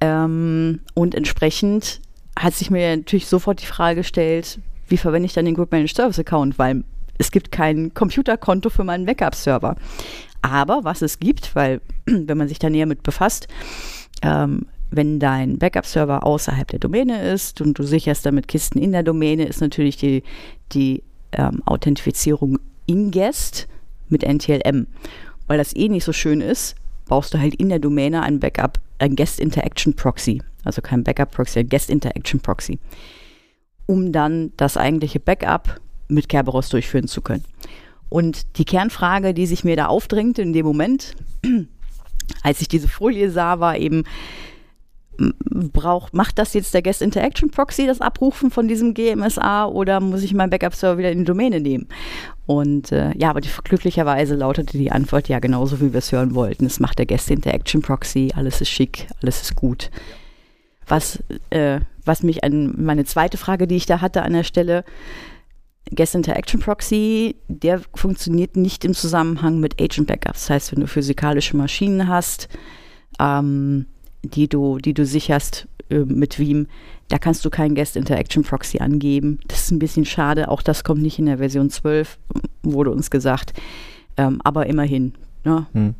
[0.00, 2.00] Ähm, und entsprechend
[2.38, 5.96] hat sich mir natürlich sofort die Frage gestellt, wie verwende ich dann den Group Managed
[5.96, 6.84] Service Account, weil
[7.18, 9.76] es gibt kein Computerkonto für meinen Backup-Server.
[10.40, 13.48] Aber was es gibt, weil wenn man sich da näher mit befasst,
[14.22, 19.02] ähm, wenn dein Backup-Server außerhalb der Domäne ist und du sicherst damit Kisten in der
[19.02, 20.22] Domäne, ist natürlich die,
[20.72, 21.02] die
[21.32, 23.68] ähm, Authentifizierung in-Guest
[24.08, 24.86] mit NTLM.
[25.46, 26.74] Weil das eh nicht so schön ist,
[27.06, 30.42] baust du halt in der Domäne ein Backup, ein Guest Interaction Proxy.
[30.64, 32.78] Also kein Backup Proxy, ein Guest Interaction Proxy.
[33.86, 37.44] Um dann das eigentliche Backup mit Kerberos durchführen zu können.
[38.08, 41.14] Und die Kernfrage, die sich mir da aufdrängte in dem Moment,
[42.42, 44.04] als ich diese Folie sah, war eben,
[45.18, 50.22] braucht, macht das jetzt der Guest Interaction Proxy, das Abrufen von diesem GMSA, oder muss
[50.22, 51.88] ich meinen Backup-Server wieder in die Domäne nehmen?
[52.46, 56.34] Und äh, ja, aber die, glücklicherweise lautete die Antwort ja genauso, wie wir es hören
[56.34, 56.66] wollten.
[56.66, 59.90] Es macht der Guest Interaction Proxy, alles ist schick, alles ist gut.
[60.86, 64.84] Was, äh, was mich an meine zweite Frage, die ich da hatte an der Stelle,
[65.94, 70.42] Guest Interaction Proxy, der funktioniert nicht im Zusammenhang mit Agent Backups.
[70.42, 72.48] Das heißt, wenn du physikalische Maschinen hast,
[73.18, 73.86] ähm,
[74.22, 76.66] die, du, die du sicherst äh, mit Veeam,
[77.08, 79.40] da kannst du keinen Guest Interaction Proxy angeben.
[79.48, 80.48] Das ist ein bisschen schade.
[80.48, 82.18] Auch das kommt nicht in der Version 12,
[82.62, 83.54] wurde uns gesagt.
[84.16, 85.66] Ähm, aber immerhin, ne?
[85.72, 85.94] Hm.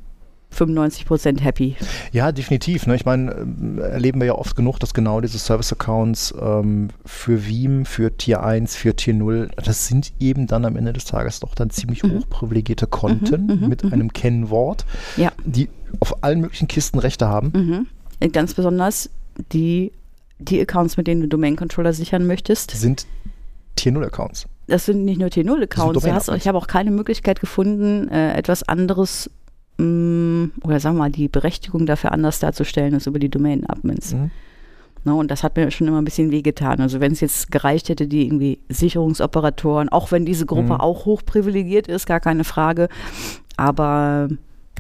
[0.56, 1.76] 95% happy.
[2.12, 2.86] Ja, definitiv.
[2.86, 2.94] Ne?
[2.96, 7.84] Ich meine, ähm, erleben wir ja oft genug, dass genau diese Service-Accounts ähm, für Veeam,
[7.84, 11.54] für Tier 1, für Tier 0, das sind eben dann am Ende des Tages doch
[11.54, 12.18] dann ziemlich Mhm.
[12.20, 13.92] hochprivilegierte Konten Mhm, mhm, mit mhm.
[13.92, 14.84] einem Kennwort,
[15.16, 15.32] Ja.
[15.44, 15.68] die
[16.00, 17.52] auf allen möglichen Kisten Rechte haben.
[17.54, 17.86] Mhm.
[18.20, 19.10] Äh, Ganz besonders
[19.52, 19.92] die,
[20.38, 22.70] die Accounts, mit denen du Domain-Controller sichern möchtest.
[22.72, 23.06] sind
[23.76, 24.46] Tier 0 Accounts.
[24.66, 25.76] Das sind nicht nur T0-Accounts.
[25.76, 26.42] Du hast, Domain-Admins.
[26.42, 29.30] ich habe auch keine Möglichkeit gefunden, äh, etwas anderes
[29.78, 34.14] oder sagen wir mal, die Berechtigung dafür anders darzustellen als über die Domain-Admins.
[34.14, 34.30] Mhm.
[35.04, 36.80] Ne, und das hat mir schon immer ein bisschen wehgetan.
[36.80, 40.80] Also wenn es jetzt gereicht hätte, die irgendwie Sicherungsoperatoren, auch wenn diese Gruppe Mhm.
[40.80, 42.88] auch hoch privilegiert ist, gar keine Frage.
[43.56, 44.28] Aber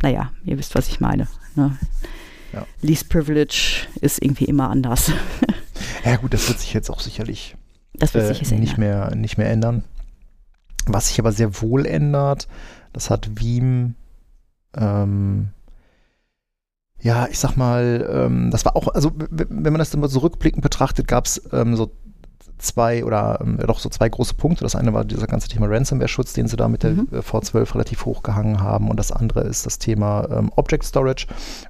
[0.02, 1.28] naja, ihr wisst, was ich meine.
[1.54, 1.76] Ne?
[2.52, 2.66] Ja.
[2.82, 5.12] Least Privilege ist irgendwie immer anders.
[6.04, 7.54] Ja gut, das wird sich jetzt auch sicherlich
[7.94, 8.64] Das wird äh, sich jetzt ändern.
[8.64, 9.84] nicht, mehr, nicht mehr ändern.
[10.86, 12.48] Was sich aber sehr wohl ändert,
[12.92, 13.94] das hat Veeam,
[14.78, 15.48] ähm,
[17.00, 20.18] ja, ich sag mal, ähm, das war auch, also wenn man das dann mal so
[20.20, 21.92] rückblickend betrachtet, gab es ähm, so
[22.58, 24.64] zwei oder ähm, doch so zwei große Punkte.
[24.64, 27.08] Das eine war dieser ganze Thema Ransomware-Schutz, den sie da mit der Mhm.
[27.12, 28.90] äh, V12 relativ hochgehangen haben.
[28.90, 31.26] Und das andere ist das Thema ähm, Object Storage.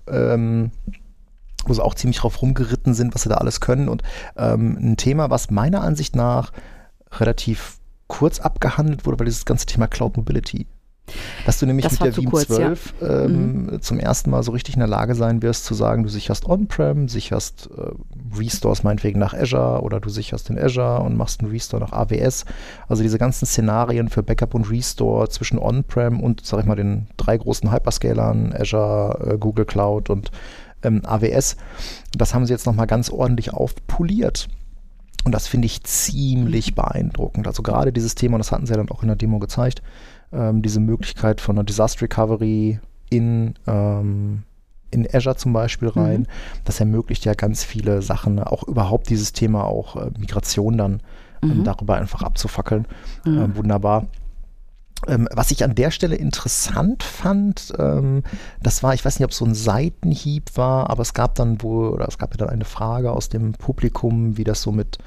[0.06, 0.70] Ähm,
[1.66, 3.88] wo sie auch ziemlich drauf rumgeritten sind, was sie da alles können.
[3.90, 4.02] Und
[4.36, 6.52] ähm, ein Thema, was meiner Ansicht nach
[7.12, 10.66] relativ kurz abgehandelt wurde, weil dieses ganze Thema Cloud Mobility.
[11.46, 12.56] Dass du nämlich Das mit der Veeam kurz, ja.
[12.56, 16.08] 12 ähm, zum ersten Mal so richtig in der Lage sein wirst, zu sagen, du
[16.08, 21.40] sicherst On-Prem, sicherst äh, Restores meinetwegen nach Azure oder du sicherst in Azure und machst
[21.40, 22.44] einen Restore nach AWS.
[22.88, 27.06] Also diese ganzen Szenarien für Backup und Restore zwischen On-Prem und, sag ich mal, den
[27.16, 30.30] drei großen Hyperscalern, Azure, äh, Google Cloud und
[30.82, 31.56] ähm, AWS.
[32.16, 34.48] Das haben sie jetzt nochmal ganz ordentlich aufpoliert.
[35.24, 37.46] Und das finde ich ziemlich beeindruckend.
[37.46, 39.82] Also gerade dieses Thema, und das hatten sie ja dann auch in der Demo gezeigt,
[40.32, 44.42] ähm, diese Möglichkeit von einer Disaster Recovery in, ähm,
[44.90, 46.26] in Azure zum Beispiel rein, Mhm.
[46.64, 51.00] das ermöglicht ja ganz viele Sachen, auch überhaupt dieses Thema auch äh, Migration dann
[51.42, 51.64] ähm, Mhm.
[51.64, 52.86] darüber einfach abzufackeln.
[53.24, 53.56] Mhm.
[53.56, 54.06] Wunderbar.
[55.06, 58.24] Ähm, was ich an der Stelle interessant fand, ähm,
[58.60, 61.62] das war, ich weiß nicht, ob es so ein Seitenhieb war, aber es gab dann
[61.62, 64.98] wohl, oder es gab ja dann eine Frage aus dem Publikum, wie das so mit,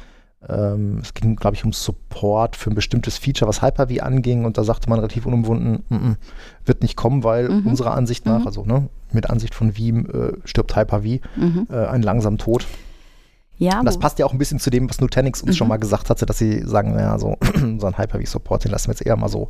[0.50, 4.58] ähm, es ging, glaube ich, um Support für ein bestimmtes Feature, was Hyper-V anging, und
[4.58, 6.18] da sagte man relativ unumwunden, "Mm, mm,
[6.66, 7.68] wird nicht kommen, weil Mhm.
[7.68, 8.48] unserer Ansicht nach, Mhm.
[8.48, 11.68] also ne, mit Ansicht von Veeam äh, stirbt Hyper-V Mhm.
[11.70, 12.66] äh, einen langsamen Tod.
[13.58, 15.56] Ja, Und das passt ja auch ein bisschen zu dem, was Nutanix uns Mhm.
[15.58, 17.38] schon mal gesagt hatte, dass sie sagen, naja, so,
[17.78, 19.50] so ein Hyper-V-Support, den lassen wir jetzt eher mal so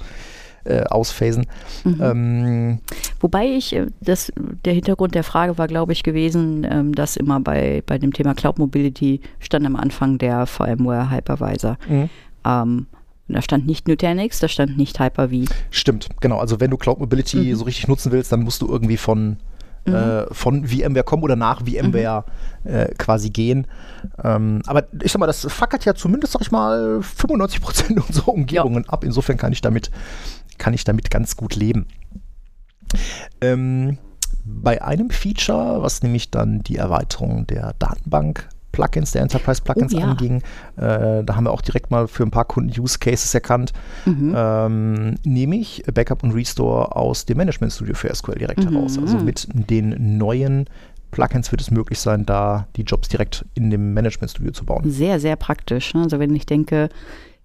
[0.63, 1.45] äh, ausphasen.
[1.83, 1.99] Mhm.
[2.01, 2.79] Ähm,
[3.19, 4.31] Wobei ich, äh, das,
[4.65, 8.33] der Hintergrund der Frage war, glaube ich, gewesen, ähm, dass immer bei, bei dem Thema
[8.33, 11.77] Cloud Mobility stand am Anfang der VMware Hypervisor.
[11.89, 12.09] mhm.
[12.45, 12.87] Ähm,
[13.27, 15.45] da stand nicht Nutanix, da stand nicht Hyper-V.
[15.69, 16.39] Stimmt, genau.
[16.39, 17.55] Also wenn du Cloud Mobility Mhm.
[17.55, 19.37] so richtig nutzen willst, dann musst du irgendwie von,
[19.85, 19.93] Mhm.
[19.95, 22.25] äh, von VMware kommen oder nach VMware
[22.65, 23.67] äh, quasi gehen.
[24.23, 28.87] Ähm, aber ich sag mal, das fackert ja zumindest, sag ich mal, 95% unserer Umgebungen
[28.89, 29.03] ab.
[29.03, 29.89] Insofern kann ich damit,
[30.57, 31.87] kann ich damit ganz gut leben.
[33.41, 33.97] Ähm,
[34.43, 39.97] bei einem Feature, was nämlich dann die Erweiterung der Datenbank Plugins, der Enterprise Plugins Oh
[39.99, 40.03] ja.
[40.05, 40.37] anging,
[40.77, 43.73] äh, da haben wir auch direkt mal für ein paar Kunden Use Cases erkannt,
[44.05, 44.33] Mhm.
[44.35, 48.69] ähm, nehme ich Backup und Restore aus dem Management Studio für SQL direkt Mhm.
[48.71, 48.97] heraus.
[48.97, 50.67] Also mit den neuen
[51.11, 54.89] Plugins wird es möglich sein, da die Jobs direkt in dem Management Studio zu bauen.
[54.89, 55.93] Sehr, sehr praktisch.
[55.93, 56.03] Ne?
[56.03, 56.87] Also wenn ich denke,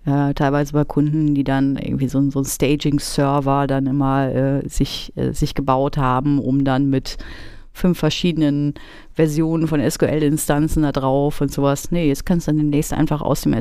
[0.06, 4.68] äh, teilweise bei Kunden, die dann irgendwie so, ein- so ein Staging-Server dann immer äh,
[4.68, 7.18] sich, äh, sich gebaut haben, um dann mit
[7.72, 8.72] fünf verschiedenen
[9.12, 11.90] Versionen von SQL-Instanzen da drauf und sowas.
[11.90, 13.52] Nee, jetzt kannst du dann demnächst einfach aus dem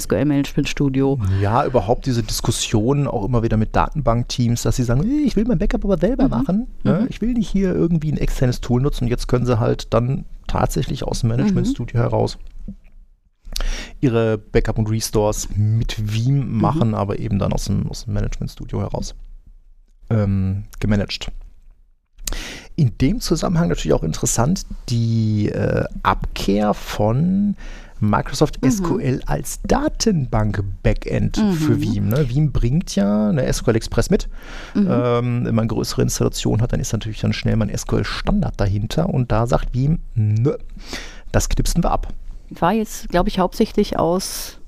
[0.45, 1.19] SQL-Management-Studio.
[1.41, 5.43] Ja, überhaupt diese Diskussionen auch immer wieder mit Datenbankteams, dass sie sagen, "Äh, ich will
[5.45, 6.67] mein Backup aber selber machen.
[6.83, 6.99] Ne?
[7.01, 7.07] Mhm.
[7.09, 9.05] Ich will nicht hier irgendwie ein externes Tool nutzen.
[9.05, 11.65] Und jetzt können sie halt dann tatsächlich aus dem Mhm.
[11.65, 12.37] Studio heraus
[14.01, 18.51] ihre Backup und Restores mit Veeam machen, aber eben dann aus dem, aus dem Management
[18.51, 19.15] Studio heraus
[20.09, 21.31] ähm, gemanagt.
[22.75, 27.55] In dem Zusammenhang natürlich auch interessant die äh, Abkehr von
[28.01, 28.71] Microsoft Mhm.
[28.71, 31.53] SQL als Datenbank-Backend Mhm.
[31.53, 32.09] für Veeam.
[32.09, 32.29] Ne?
[32.29, 34.27] Veeam bringt ja eine SQL Express mit.
[34.73, 34.87] Mhm.
[34.89, 39.09] Ähm, wenn man größere Installation hat, dann ist natürlich dann schnell mal ein SQL-Standard dahinter
[39.09, 40.57] und da sagt Veeam, nö,
[41.31, 42.11] das knipsen wir ab.
[42.49, 44.59] War jetzt, glaube ich, hauptsächlich aus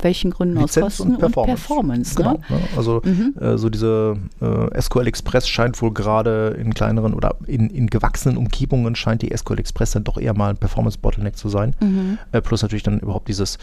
[0.00, 0.58] welchen Gründen?
[0.58, 1.56] aus Lizenz Kosten und Performance.
[1.66, 2.32] Performance Genau.
[2.32, 2.38] ne?
[2.50, 2.60] Ne?
[2.76, 3.34] Also Mhm.
[3.40, 8.36] äh, so diese äh, SQL Express scheint wohl gerade in kleineren oder in, in gewachsenen
[8.36, 11.74] Umgebungen scheint die SQL Express dann doch eher mal ein Performance-Bottleneck zu sein.
[11.80, 12.18] Mhm.
[12.32, 13.58] Äh, plus natürlich dann überhaupt dieses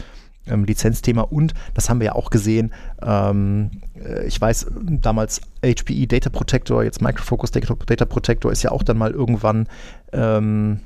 [0.48, 2.72] ähm, Lizenzthema und das haben wir ja auch gesehen.
[3.00, 8.64] Ähm, äh, ich weiß, damals HPE Data Protector, jetzt Micro Focus Data, Data Protector ist
[8.64, 9.68] ja auch dann mal irgendwann
[10.12, 10.80] ähm,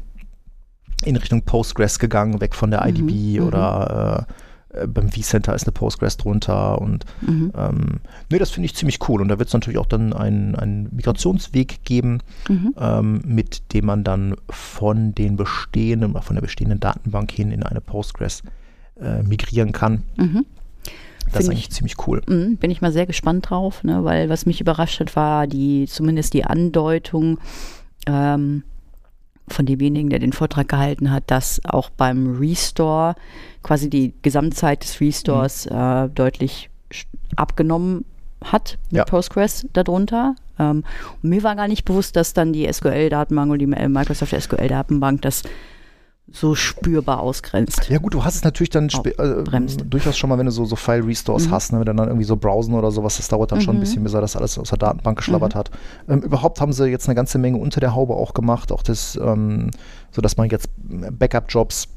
[1.04, 3.46] in Richtung Postgres gegangen, weg von der Mhm, IDB mhm.
[3.46, 4.26] oder
[4.72, 7.52] äh, äh, beim vCenter ist eine Postgres drunter und Mhm.
[7.56, 7.86] ähm,
[8.30, 10.88] nee, das finde ich ziemlich cool und da wird es natürlich auch dann einen, einen
[10.94, 12.74] Migrationsweg geben, Mhm.
[12.78, 17.62] ähm, mit dem man dann von den bestehenden oder von der bestehenden Datenbank hin in
[17.62, 18.42] eine Postgres
[19.00, 20.02] äh, migrieren kann.
[20.16, 20.46] Mhm.
[21.32, 22.22] Das ist eigentlich ziemlich cool.
[22.28, 24.04] Mhm, bin ich mal sehr gespannt drauf, ne?
[24.04, 27.38] weil was mich überrascht hat, war die, zumindest die Andeutung,
[28.06, 28.62] ähm,
[29.48, 33.14] von demjenigen, der den Vortrag gehalten hat, dass auch beim Restore
[33.62, 35.76] quasi die Gesamtzeit des Restores mhm.
[35.76, 36.70] äh, deutlich
[37.36, 38.04] abgenommen
[38.44, 39.04] hat mit Ja.
[39.04, 40.34] Postgres darunter.
[40.58, 40.84] Ähm,
[41.22, 45.42] und mir war gar nicht bewusst, dass dann die SQL-Datenbank und die Microsoft SQL-Datenbank das
[46.32, 47.88] so spürbar ausgrenzt.
[47.88, 49.44] Ja gut, du hast es natürlich dann äh,
[49.86, 51.50] durchaus schon mal, wenn du so, so File-Restores Mhm.
[51.52, 53.78] hast, ne, wenn du dann irgendwie so browsen oder sowas, das dauert dann schon ein
[53.78, 53.80] Mhm.
[53.80, 55.70] bisschen, bis er das alles aus der Datenbank geschlabbert hat.
[56.08, 59.16] Ähm, überhaupt haben sie jetzt eine ganze Menge unter der Haube auch gemacht, auch das,
[59.22, 59.70] ähm,
[60.10, 61.88] so dass man jetzt Backup-Jobs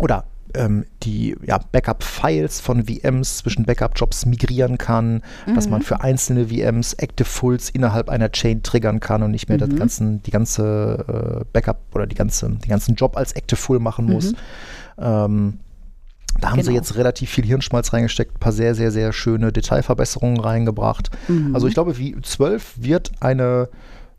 [0.00, 5.22] oder ähm, die ja, Backup-Files von VMs zwischen Backup-Jobs migrieren kann,
[5.54, 5.70] dass Mhm.
[5.72, 9.68] man für einzelne VMs Active Fulls innerhalb einer Chain triggern kann und nicht mehr das
[9.70, 9.76] Mhm.
[9.76, 14.06] ganzen, die ganze äh, Backup oder die ganze, den ganzen Job als Active Full machen
[14.06, 14.32] muss.
[14.32, 14.36] Mhm.
[14.98, 15.58] Ähm,
[16.40, 16.76] da haben sie Genau.
[16.78, 21.10] jetzt relativ viel Hirnschmalz reingesteckt, ein paar sehr, sehr, sehr schöne Detailverbesserungen reingebracht.
[21.26, 21.54] Mhm.
[21.54, 23.68] Also ich glaube, wie 12 wird eine,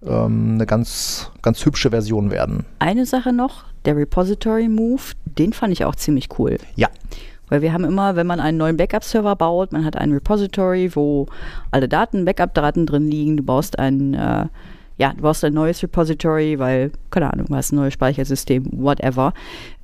[0.05, 2.65] ähm, eine ganz, ganz hübsche Version werden.
[2.79, 6.57] Eine Sache noch, der Repository Move, den fand ich auch ziemlich cool.
[6.75, 6.87] Ja.
[7.49, 11.25] Weil wir haben immer, wenn man einen neuen Backup-Server baut, man hat ein Repository, wo
[11.71, 13.37] alle Daten, Backup-Daten drin liegen.
[13.37, 14.45] Du baust ein, äh,
[14.97, 19.33] ja, du baust ein neues Repository, weil, keine Ahnung, du hast ein neues Speichersystem, whatever,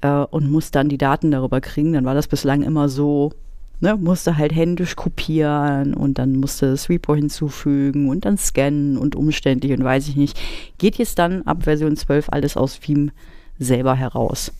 [0.01, 1.93] äh, und musst dann die Daten darüber kriegen.
[1.93, 3.31] Dann war das bislang immer so,
[3.79, 9.15] ne, musste halt händisch kopieren und dann musste das Repo hinzufügen und dann scannen und
[9.15, 10.39] umständlich und weiß ich nicht.
[10.77, 13.11] Geht jetzt dann ab Version 12 alles aus Veeam
[13.59, 14.51] selber heraus.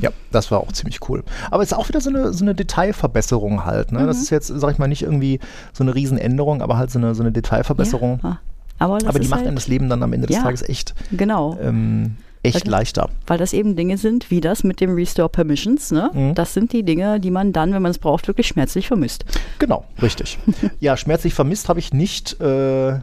[0.00, 1.24] Ja, das war auch ziemlich cool.
[1.50, 3.90] Aber es ist auch wieder so eine, so eine Detailverbesserung halt.
[3.90, 4.06] Ne?
[4.06, 4.22] Das Mhm.
[4.22, 5.40] ist jetzt, sag ich mal, nicht irgendwie
[5.72, 8.20] so eine Riesenänderung, aber halt so eine, so eine Detailverbesserung.
[8.22, 8.38] Ja,
[8.78, 10.42] aber das aber die macht halt, einem das Leben dann am Ende des Ja.
[10.42, 11.56] Tages echt, Genau.
[11.60, 12.16] ähm,
[12.56, 13.08] echt Weil leichter.
[13.26, 15.90] Weil das eben Dinge sind, wie das mit dem Restore Permissions.
[15.90, 16.10] Ne?
[16.12, 16.34] Mhm.
[16.34, 19.24] Das sind die Dinge, die man dann, wenn man es braucht, wirklich schmerzlich vermisst.
[19.58, 20.38] Genau, richtig.
[20.80, 23.00] ja, schmerzlich vermisst habe ich nicht, äh, äh,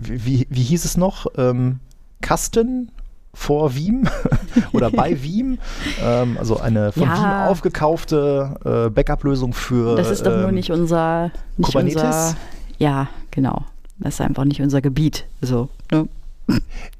[0.00, 1.26] wie, wie hieß es noch?
[1.36, 1.80] Ähm,
[2.20, 2.90] Kasten
[3.34, 4.08] vor Veeam
[4.72, 5.58] oder bei Veeam.
[6.02, 7.14] Ähm, also eine von Ja.
[7.14, 9.96] Veeam aufgekaufte äh, Backup-Lösung für.
[9.96, 11.30] Das ist doch nur ähm, nicht unser.
[11.56, 12.02] Nicht Kubernetes?
[12.02, 12.36] Unser,
[12.78, 13.64] ja, genau.
[13.98, 15.24] Das ist einfach nicht unser Gebiet.
[15.40, 16.08] So, ne?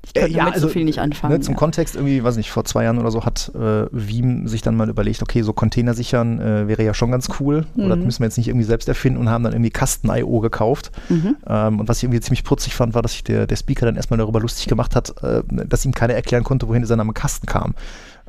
[0.04, 1.34] Ich kann Äh, ja, also, so viel nicht anfangen.
[1.34, 1.58] Ne, zum ja.
[1.58, 4.88] Kontext irgendwie, weiß nicht, vor zwei Jahren oder so hat äh, Veeam sich dann mal
[4.88, 7.66] überlegt, okay, so Container sichern äh, wäre ja schon ganz cool.
[7.76, 8.04] Oder das Mhm.
[8.04, 10.92] müssen wir jetzt nicht irgendwie selbst erfinden und haben dann irgendwie Kasten.io gekauft.
[11.08, 11.36] Mhm.
[11.46, 13.96] Ähm, und was ich irgendwie ziemlich putzig fand, war, dass sich der, der Speaker dann
[13.96, 17.46] erstmal darüber lustig gemacht hat, äh, dass ihm keiner erklären konnte, wohin dieser Name Kasten
[17.46, 17.74] kam.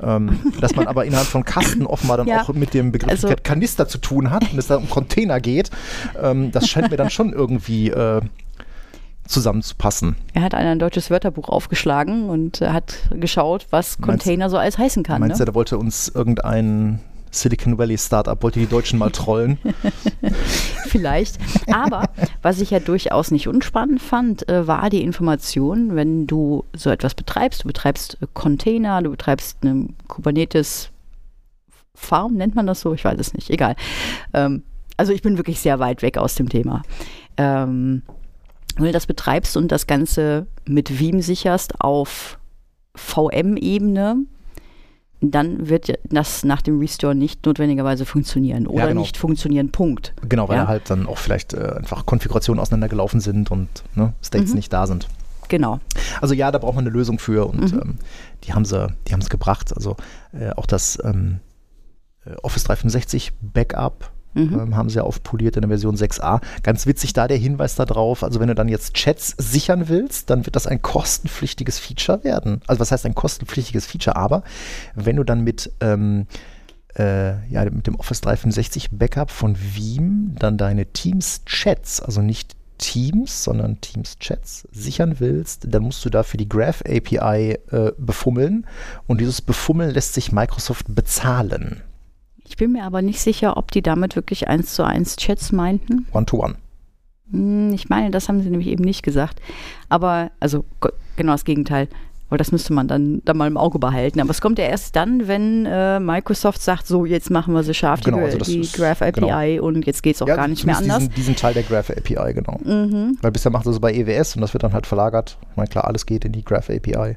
[0.01, 2.41] Ähm, dass man aber innerhalb von Kasten offenbar dann Ja.
[2.43, 5.69] auch mit dem Begriff Also- Kanister zu tun hat und es da um Container geht.
[6.21, 8.21] Ähm, das scheint mir dann schon irgendwie äh,
[9.29, 10.15] zusammenzupassen.
[10.33, 14.77] Er hat ein deutsches Wörterbuch aufgeschlagen und äh, hat geschaut, was Meinst- Container so alles
[14.77, 15.21] heißen kann.
[15.21, 15.45] Meinst Ne?
[15.45, 16.99] du, da wollte uns irgendein
[17.31, 19.59] Silicon Valley Startup, wollte die Deutschen mal trollen?
[20.87, 21.37] Vielleicht.
[21.71, 22.09] Aber
[22.41, 27.13] was ich ja durchaus nicht unspannend fand, äh, war die Information, wenn du so etwas
[27.13, 30.89] betreibst, du betreibst äh, Container, du betreibst eine Kubernetes
[31.93, 32.93] Farm, nennt man das so?
[32.93, 33.75] Ich weiß es nicht, egal.
[34.33, 34.63] Ähm,
[34.97, 36.81] also ich bin wirklich sehr weit weg aus dem Thema.
[37.37, 38.01] Ähm,
[38.79, 42.37] wenn du das betreibst und das Ganze mit Veeam sicherst auf
[42.95, 44.17] VM-Ebene,
[45.21, 49.01] dann wird ja das nach dem Restore nicht notwendigerweise funktionieren oder genau.
[49.01, 50.13] nicht funktionieren, Punkt.
[50.27, 50.63] Genau, weil Ja.
[50.63, 54.55] da halt dann auch vielleicht äh, einfach Konfigurationen auseinandergelaufen sind und ne, States Mhm.
[54.55, 55.07] nicht da sind.
[55.49, 55.79] Genau.
[56.21, 57.79] Also ja, da braucht man eine Lösung für und Mhm.
[57.81, 57.95] ähm,
[58.45, 59.73] die haben sie, die haben es gebracht.
[59.75, 59.97] Also
[60.31, 61.39] äh, auch das ähm,
[62.25, 64.59] äh, Office 365 Backup Mhm.
[64.59, 66.41] ähm, haben sie ja aufpoliert in der Version 6a.
[66.63, 70.45] Ganz witzig da der Hinweis darauf, also wenn du dann jetzt Chats sichern willst, dann
[70.45, 72.61] wird das ein kostenpflichtiges Feature werden.
[72.67, 74.15] Also was heißt ein kostenpflichtiges Feature?
[74.15, 74.43] Aber
[74.95, 76.27] wenn du dann mit, ähm,
[76.97, 83.43] äh, ja, mit dem Office 365 Backup von Veeam dann deine Teams-Chats, also nicht Teams,
[83.43, 88.65] sondern Teams-Chats sichern willst, dann musst du dafür die Graph API äh, befummeln
[89.05, 91.83] und dieses Befummeln lässt sich Microsoft bezahlen.
[92.49, 96.07] Ich bin mir aber nicht sicher, ob die damit wirklich eins zu eins Chats meinten.
[96.11, 96.55] One-to-one.
[97.31, 99.39] Hm, Ich meine, das haben sie nämlich eben nicht gesagt.
[99.87, 100.65] Aber, also
[101.15, 101.87] genau das Gegenteil.
[102.27, 104.19] Aber das müsste man dann, dann mal im Auge behalten.
[104.19, 107.73] Aber es kommt ja erst dann, wenn äh, Microsoft sagt, so jetzt machen wir sie
[107.73, 110.63] scharf, Genau, die, also die ist- Graph API und jetzt geht es auch gar nicht
[110.65, 110.99] mehr anders.
[110.99, 112.59] Diesen, diesen Teil der Graph API, genau.
[112.63, 113.17] Mhm.
[113.21, 115.37] Weil bisher macht er es bei EWS und das wird dann halt verlagert.
[115.51, 117.15] Ich meine, klar, alles geht in die Graph API.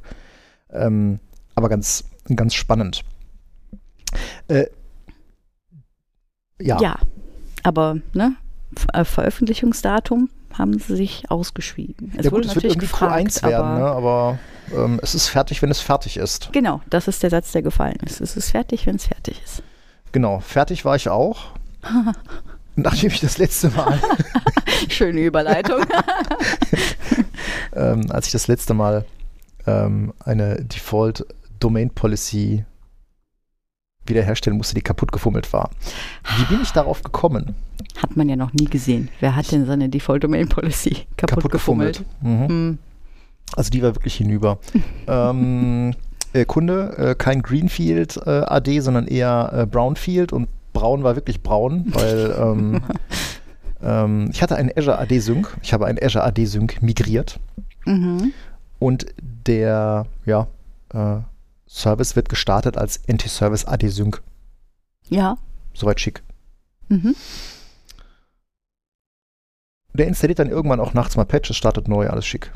[0.72, 1.18] Ähm,
[1.54, 3.02] aber ganz, ganz spannend.
[4.48, 4.64] Äh,
[6.62, 6.96] ja, Ja.
[7.62, 8.36] aber ne,
[8.92, 12.12] äh, Veröffentlichungsdatum haben sie sich ausgeschrieben.
[12.16, 13.84] Es ja wurde gut, es wird natürlich irgendwie gefragt, Q1 werden, aber ne?
[13.86, 14.38] aber
[14.74, 16.50] ähm, es ist fertig, wenn es fertig ist.
[16.52, 18.20] genau, das ist der Satz, der gefallen ist.
[18.20, 19.62] Es ist fertig, wenn es fertig ist.
[20.12, 21.52] Genau, fertig war ich auch.
[22.76, 24.00] Nachdem ich das letzte Mal,
[24.88, 25.80] Schöne Überleitung.
[27.74, 29.04] ähm, als ich das letzte Mal
[29.66, 31.26] ähm, eine Default
[31.60, 32.64] Domain Policy
[34.06, 35.70] wiederherstellen musste, die kaputt gefummelt war.
[36.38, 37.54] Wie bin ich darauf gekommen?
[38.00, 39.08] Hat man ja noch nie gesehen.
[39.20, 41.98] Wer hat denn seine Default Domain Policy kaputt, Kaputt gefummelt?
[42.20, 42.48] gefummelt.
[42.50, 42.54] Mhm.
[42.54, 42.78] Hm.
[43.54, 44.58] Also die war wirklich hinüber.
[45.06, 45.94] ähm,
[46.32, 51.42] äh, Kunde, äh, kein Greenfield äh, AD, sondern eher äh, Brownfield und braun war wirklich
[51.42, 52.80] braun, weil ähm,
[53.82, 55.54] ähm, ich hatte einen Azure AD Sync.
[55.62, 57.38] Ich habe einen Azure AD Sync migriert
[57.84, 58.32] Mhm.
[58.78, 59.06] und
[59.46, 60.46] der ja,
[60.94, 61.16] äh,
[61.72, 64.22] Service wird gestartet als Anti-Service AD Sync.
[65.08, 65.38] Ja.
[65.72, 66.22] Soweit schick.
[66.88, 67.16] Mhm.
[69.94, 72.52] Der installiert dann irgendwann auch nachts mal Patches, startet neu, alles schick.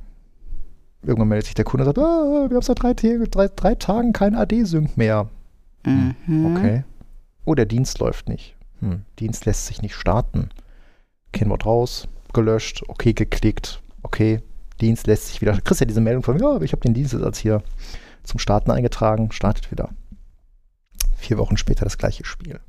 [1.03, 4.13] Irgendwann meldet sich der Kunde und sagt, ah, wir haben seit drei, drei, drei Tagen
[4.13, 5.31] kein AD-Sync mehr.
[5.85, 6.57] Mhm.
[6.57, 6.85] Okay.
[7.47, 8.55] Oh, der Dienst läuft nicht.
[8.81, 10.51] Hm, Dienst lässt sich nicht starten.
[11.33, 14.43] Kennwort raus, gelöscht, okay geklickt, okay,
[14.81, 15.53] Dienst lässt sich wieder.
[15.53, 17.63] Du kriegst ja diese Meldung von, ja, ich habe den Dienst jetzt als hier
[18.27, 19.91] zum Starten eingetragen, startet wieder.
[21.17, 22.61] Vier Wochen später das gleiche Spiel.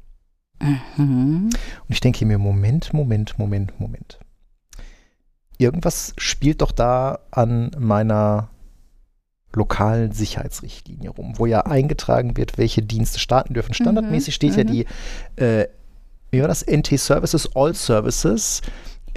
[0.59, 1.49] Mhm.
[1.49, 4.19] Und ich denke mir, Moment, Moment, Moment, Moment.
[5.57, 8.49] Irgendwas spielt doch da an meiner
[9.53, 13.73] lokalen Sicherheitsrichtlinie rum, wo ja eingetragen wird, welche Dienste starten dürfen.
[13.73, 14.67] Standardmäßig steht ja mhm.
[14.67, 14.85] die,
[15.41, 15.67] äh,
[16.31, 18.61] wie war das, NT Services, All Services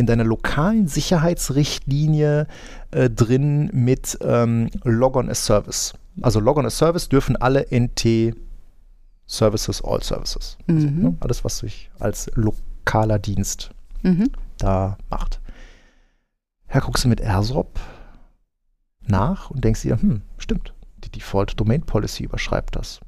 [0.01, 2.47] in deiner lokalen Sicherheitsrichtlinie
[2.91, 5.93] äh, drin mit ähm, Log-on as Service.
[6.23, 8.35] Also Log-on as Service dürfen alle NT
[9.27, 10.57] Services, All Services.
[10.67, 11.03] Also, Mhm.
[11.03, 13.71] ne, alles, was sich als lokaler Dienst
[14.03, 14.31] Mhm.
[14.59, 15.41] da macht.
[16.73, 17.79] Ja, guckst du mit AirSop
[19.07, 20.73] nach und denkst dir, hm, stimmt,
[21.05, 23.01] die Default Domain Policy überschreibt das.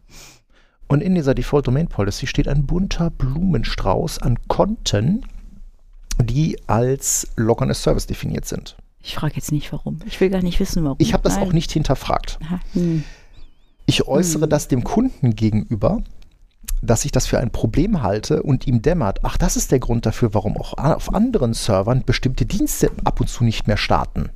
[0.88, 5.24] Und in dieser Default Domain Policy steht ein bunter Blumenstrauß an Konten,
[6.19, 8.77] die als Log on a Service definiert sind.
[9.03, 9.99] Ich frage jetzt nicht, warum.
[10.07, 10.97] Ich will gar nicht wissen, warum.
[11.01, 11.49] Ich habe das Nein.
[11.49, 12.39] auch nicht hinterfragt.
[12.73, 13.03] Hm.
[13.87, 14.51] Ich äußere Hm.
[14.51, 16.03] das dem Kunden gegenüber,
[16.83, 20.07] dass ich das für ein Problem halte und ihm dämmert, ach, das ist der Grund
[20.07, 24.31] dafür, warum auch auf anderen Servern bestimmte Dienste ab und zu nicht mehr starten.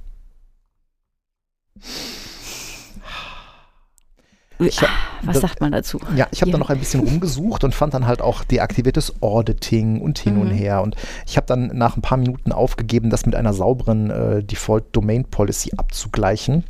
[4.59, 4.89] Ich hab-
[5.23, 5.99] Was das- sagt man dazu?
[6.17, 10.01] Ja, ich habe dann noch ein bisschen rumgesucht und fand dann halt auch deaktiviertes Auditing
[10.01, 10.55] und hin und Mhm.
[10.55, 10.83] her.
[10.83, 10.97] Und
[11.27, 15.25] ich habe dann nach ein paar Minuten aufgegeben, das mit einer sauberen äh, Default Domain
[15.25, 16.65] Policy abzugleichen.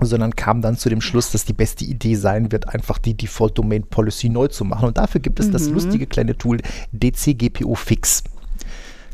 [0.00, 3.56] Sondern kam dann zu dem Schluss, dass die beste Idee sein wird, einfach die Default
[3.58, 4.88] Domain Policy neu zu machen.
[4.88, 5.74] Und dafür gibt es das Mhm.
[5.74, 6.58] lustige kleine Tool
[6.90, 8.24] DCGPO Fix.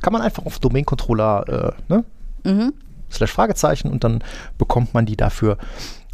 [0.01, 2.05] Kann man einfach auf Domain Controller äh, ne,
[2.45, 2.73] Mhm.
[3.11, 4.25] slash Fragezeichen und dann
[4.57, 5.59] bekommt man die dafür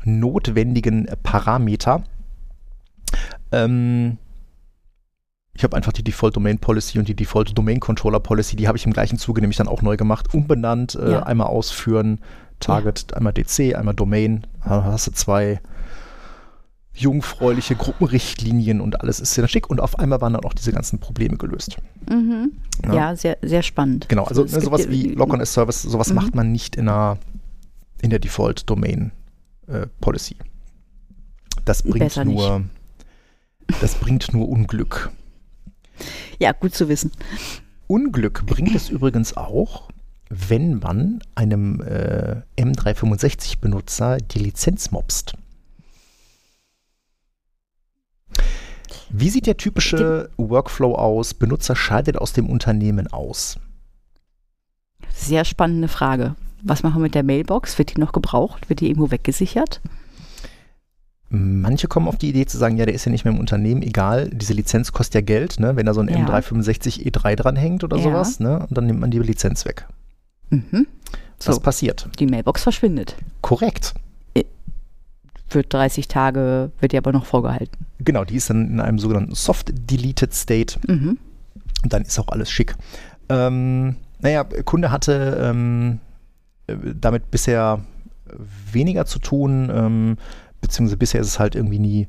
[0.06, 2.02] notwendigen Parameter.
[3.52, 4.18] Ähm,
[5.54, 8.76] ich habe einfach die Default Domain Policy und die Default Domain Controller Policy, die habe
[8.76, 11.22] ich im gleichen Zuge nämlich dann auch neu gemacht, umbenannt, äh, Ja.
[11.22, 12.18] einmal ausführen,
[12.60, 14.46] Target, einmal DC, einmal Domain.
[14.64, 15.60] Da hast du zwei
[16.94, 20.98] jungfräuliche Gruppenrichtlinien und alles ist sehr schick und auf einmal waren dann auch diese ganzen
[20.98, 21.76] Probleme gelöst.
[22.10, 22.52] Mhm.
[22.86, 22.94] Ja.
[22.94, 24.08] Ja, sehr, sehr spannend.
[24.08, 26.14] Genau, also ne, sowas ja- wie Lock-on as Service, sowas Mhm.
[26.14, 27.18] macht man nicht in einer
[28.02, 29.10] in der Default Domain
[29.66, 30.36] äh, Policy.
[31.64, 32.36] Das bringt Besser nicht.
[32.36, 32.64] nur
[33.80, 35.10] das bringt nur Unglück.
[36.38, 37.10] Ja, gut zu wissen.
[37.86, 39.88] Unglück bringt es übrigens auch,
[40.28, 45.34] wenn man einem äh, M365 Benutzer die Lizenz mobst.
[49.08, 51.32] Wie sieht der typische Workflow aus?
[51.34, 53.58] Benutzer scheidet aus dem Unternehmen aus.
[55.14, 56.34] Sehr spannende Frage.
[56.68, 57.78] Was machen wir mit der Mailbox?
[57.78, 58.68] Wird die noch gebraucht?
[58.68, 59.80] Wird die irgendwo weggesichert?
[61.28, 63.82] Manche kommen auf die Idee zu sagen, ja, der ist ja nicht mehr im Unternehmen,
[63.82, 65.74] egal, diese Lizenz kostet ja Geld, ne?
[65.74, 66.16] wenn da so ein Ja.
[66.18, 68.02] M365 E3 dranhängt oder Ja.
[68.04, 68.60] sowas, ne?
[68.60, 69.86] und dann nimmt man die Lizenz weg.
[70.50, 70.86] Mhm.
[71.44, 72.08] Was So, passiert?
[72.20, 73.16] die Mailbox verschwindet.
[73.42, 73.94] Korrekt.
[75.48, 77.76] Für 30 Tage wird die aber noch vorgehalten.
[78.00, 81.18] Genau, die ist dann in einem sogenannten Soft-Deleted State Mhm.
[81.84, 82.74] und dann ist auch alles schick.
[83.28, 86.05] Ähm, naja, Kunde hatte ähm, äh,
[86.66, 87.80] damit bisher
[88.72, 90.16] weniger zu tun, ähm,
[90.60, 92.08] beziehungsweise bisher ist es halt irgendwie nie,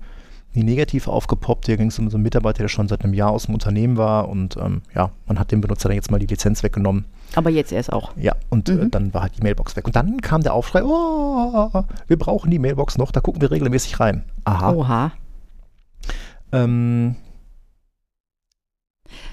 [0.53, 1.68] nie negativ aufgepoppt.
[1.68, 3.97] Hier ging es um so einen Mitarbeiter, der schon seit einem Jahr aus dem Unternehmen
[3.97, 7.05] war und ähm, ja, man hat dem Benutzer dann jetzt mal die Lizenz weggenommen.
[7.36, 8.12] Aber jetzt erst auch.
[8.18, 8.91] Ja, und äh, Mhm.
[8.91, 9.86] dann war halt die Mailbox weg.
[9.86, 13.99] Und dann kam der Aufschrei, oh, wir brauchen die Mailbox noch, da gucken wir regelmäßig
[13.99, 14.24] rein.
[14.45, 14.72] Aha.
[14.72, 15.12] Oha.
[16.51, 17.16] Ähm,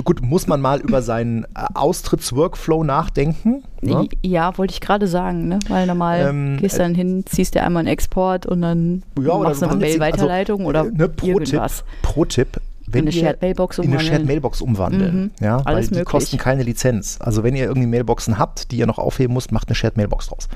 [0.05, 3.63] gut, muss man mal über seinen äh, Austritts-Workflow nachdenken?
[3.81, 4.09] Ne?
[4.23, 5.59] Ja, wollte ich gerade sagen, ne?
[5.69, 9.63] Weil normal Ähm, gehst dann hin, ziehst dir einmal einen Export und dann Ja, machst
[9.63, 11.85] du eine ihn- Mail-Weiterleitung oder äh, ne, Pro-Tipp, irgendwas.
[12.03, 14.27] Pro-Tipp, wenn in eine Shared Mailbox in eine Shared umwandeln.
[14.27, 15.17] Mailbox umwandeln.
[15.23, 15.31] Mhm.
[15.45, 16.09] Ja, weil Alles die möglich.
[16.09, 17.19] kosten keine Lizenz.
[17.21, 20.29] Also wenn ihr irgendwie Mailboxen habt, die ihr noch aufheben müsst, macht eine Shared Mailbox
[20.29, 20.49] draus.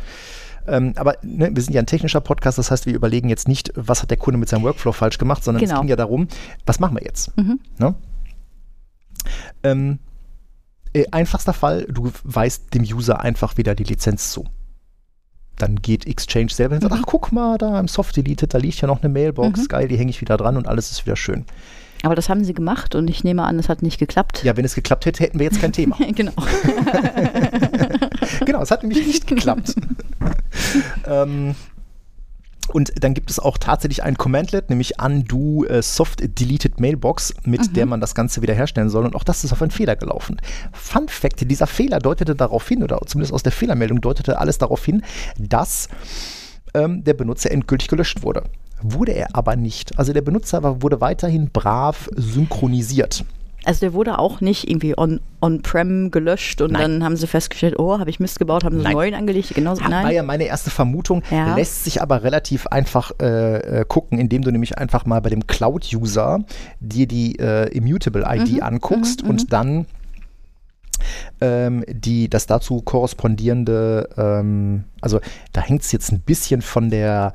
[0.66, 3.72] Ähm, aber ne, wir sind ja ein technischer Podcast, das heißt, wir überlegen jetzt nicht,
[3.74, 5.76] was hat der Kunde mit seinem Workflow falsch gemacht, sondern Genau.
[5.76, 6.28] es ging ja darum,
[6.66, 7.34] was machen wir jetzt?
[7.38, 7.58] Mhm.
[7.78, 7.94] Ne?
[9.62, 9.98] Ähm,
[10.92, 14.44] äh, einfachster Fall, du weist dem User einfach wieder die Lizenz zu.
[15.56, 18.58] Dann geht Exchange selber hin und sagt, ach guck mal, da im Soft Deleted, da
[18.58, 19.68] liegt ja noch eine Mailbox, Mhm.
[19.68, 21.44] geil, die hänge ich wieder dran und alles ist wieder schön.
[22.04, 24.44] Aber das haben sie gemacht und ich nehme an, es hat nicht geklappt.
[24.44, 25.96] Ja, wenn es geklappt hätte, hätten wir jetzt kein Thema.
[26.14, 26.30] genau.
[28.46, 29.74] genau, es hat nämlich nicht geklappt.
[31.06, 31.56] ähm,
[32.68, 37.76] und dann gibt es auch tatsächlich ein Commandlet, nämlich undo äh, soft deleted mailbox, mit
[37.76, 39.04] der man das Ganze wiederherstellen soll.
[39.04, 40.40] Und auch das ist auf einen Fehler gelaufen.
[40.72, 44.84] Fun Fact: Dieser Fehler deutete darauf hin, oder zumindest aus der Fehlermeldung deutete alles darauf
[44.84, 45.02] hin,
[45.38, 45.88] dass
[46.74, 48.44] ähm, der Benutzer endgültig gelöscht wurde.
[48.80, 49.98] Wurde er aber nicht.
[49.98, 53.24] Also der Benutzer war, wurde weiterhin brav synchronisiert.
[53.64, 56.82] Also der wurde auch nicht irgendwie on- on-prem gelöscht und Nein.
[56.82, 58.86] dann haben sie festgestellt, oh, habe ich Mist gebaut, haben sie Nein.
[58.86, 59.54] einen neuen angelegt.
[59.54, 60.14] Genauso, Ja, war nein.
[60.14, 61.22] ja meine erste Vermutung.
[61.30, 61.54] Ja.
[61.56, 65.46] Lässt sich aber relativ einfach äh, äh, gucken, indem du nämlich einfach mal bei dem
[65.46, 66.44] Cloud-User
[66.80, 69.86] dir die äh, Immutable-ID Mhm, anguckst und dann
[71.40, 75.20] ähm, die, das dazu korrespondierende, ähm, also
[75.52, 77.32] da hängt es jetzt ein bisschen von der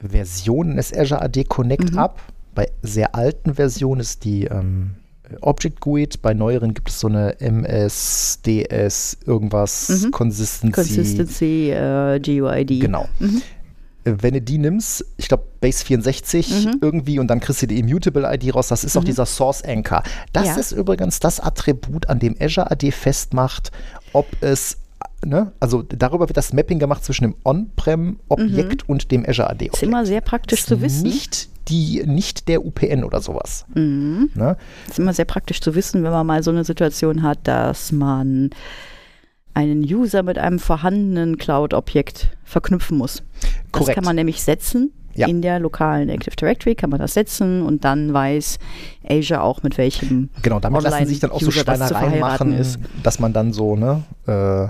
[0.00, 1.98] Version des Azure AD Connect Mhm.
[1.98, 2.20] ab.
[2.54, 4.96] Bei sehr alten Versionen ist die ähm,
[5.40, 10.10] Object GUID, bei neueren gibt es so eine MS, DS, irgendwas, Mhm.
[10.10, 10.72] Consistency.
[10.72, 12.80] Consistency, äh, GUID.
[12.80, 13.08] Genau.
[13.18, 13.42] Mhm.
[14.04, 16.78] Äh, Wenn du die nimmst, ich glaube Base 64 Mhm.
[16.80, 20.02] irgendwie und dann kriegst du die Immutable ID raus, das ist auch dieser Source Anchor.
[20.32, 20.54] Das Ja.
[20.56, 23.72] ist übrigens das Attribut, an dem Azure AD festmacht,
[24.12, 24.78] ob es
[25.24, 25.50] Ne?
[25.60, 29.66] Also darüber wird das Mapping gemacht zwischen dem On-Prem-Objekt und dem Azure AD.
[29.66, 29.70] Mhm.
[29.72, 31.02] Ist immer sehr praktisch Ist zu wissen.
[31.04, 33.66] Nicht, die, nicht der UPN oder sowas.
[33.74, 34.30] Mhm.
[34.34, 34.56] Ne?
[34.88, 38.50] Ist immer sehr praktisch zu wissen, wenn man mal so eine Situation hat, dass man
[39.54, 43.22] einen User mit einem vorhandenen Cloud-Objekt verknüpfen muss.
[43.40, 43.94] Das Korrekt.
[43.94, 44.92] kann man nämlich setzen.
[45.14, 45.28] Ja.
[45.28, 48.58] In der lokalen Active Directory kann man das setzen und dann weiß
[49.08, 52.52] Azure auch, mit welchem Genau, damit lassen sich dann auch so das Schweinereien verheiraten machen,
[52.52, 52.78] ist.
[53.02, 54.68] dass man dann so, ne, äh,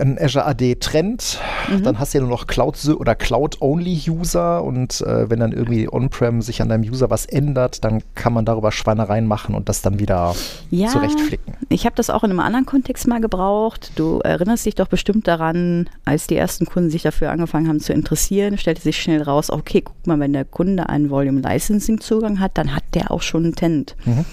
[0.00, 1.38] ein Azure AD trennt,
[1.68, 1.82] Mhm.
[1.82, 6.42] dann hast du ja nur noch Cloud oder Cloud-Only-User und äh, wenn dann irgendwie On-Prem
[6.42, 9.98] sich an deinem User was ändert, dann kann man darüber Schweinereien machen und das dann
[9.98, 10.34] wieder
[10.70, 11.54] Ja, zurechtflicken.
[11.68, 13.92] Ich habe das auch in einem anderen Kontext mal gebraucht.
[13.96, 17.92] Du erinnerst dich doch bestimmt daran, als die ersten Kunden sich dafür angefangen haben zu
[17.92, 22.40] interessieren, stellte sich schnell raus, okay, guck mal, wenn der Kunde einen Volume Licensing Zugang
[22.40, 23.96] hat, dann hat der auch schon einen Tenant.
[24.04, 24.24] Mhm.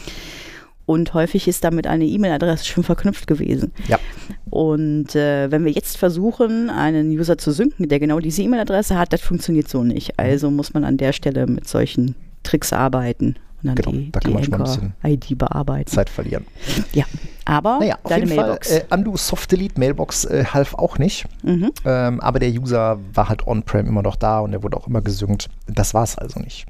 [0.90, 3.72] Und häufig ist damit eine E-Mail-Adresse schon verknüpft gewesen.
[3.88, 4.00] Ja.
[4.50, 9.14] Und äh, wenn wir jetzt versuchen, einen User zu synken, der genau diese E-Mail-Adresse hat,
[9.14, 10.18] das funktioniert so nicht.
[10.18, 14.20] Also muss man an der Stelle mit solchen Tricks arbeiten und dann Genau, die, da
[14.20, 15.92] kann die man schon ein Anchor-ID bearbeiten.
[15.92, 16.48] Zeit verlieren.
[16.94, 17.04] Ja,
[17.46, 18.70] aber Naja, auf deine jeden Mailbox.
[18.72, 21.28] Fall, äh, Undo Soft Delete Mailbox äh, half auch nicht.
[21.44, 21.70] mhm.
[21.86, 25.02] Ähm, aber der User war halt on-prem immer noch da und er wurde auch immer
[25.02, 25.50] gesynkt.
[25.68, 26.66] Das war es also nicht.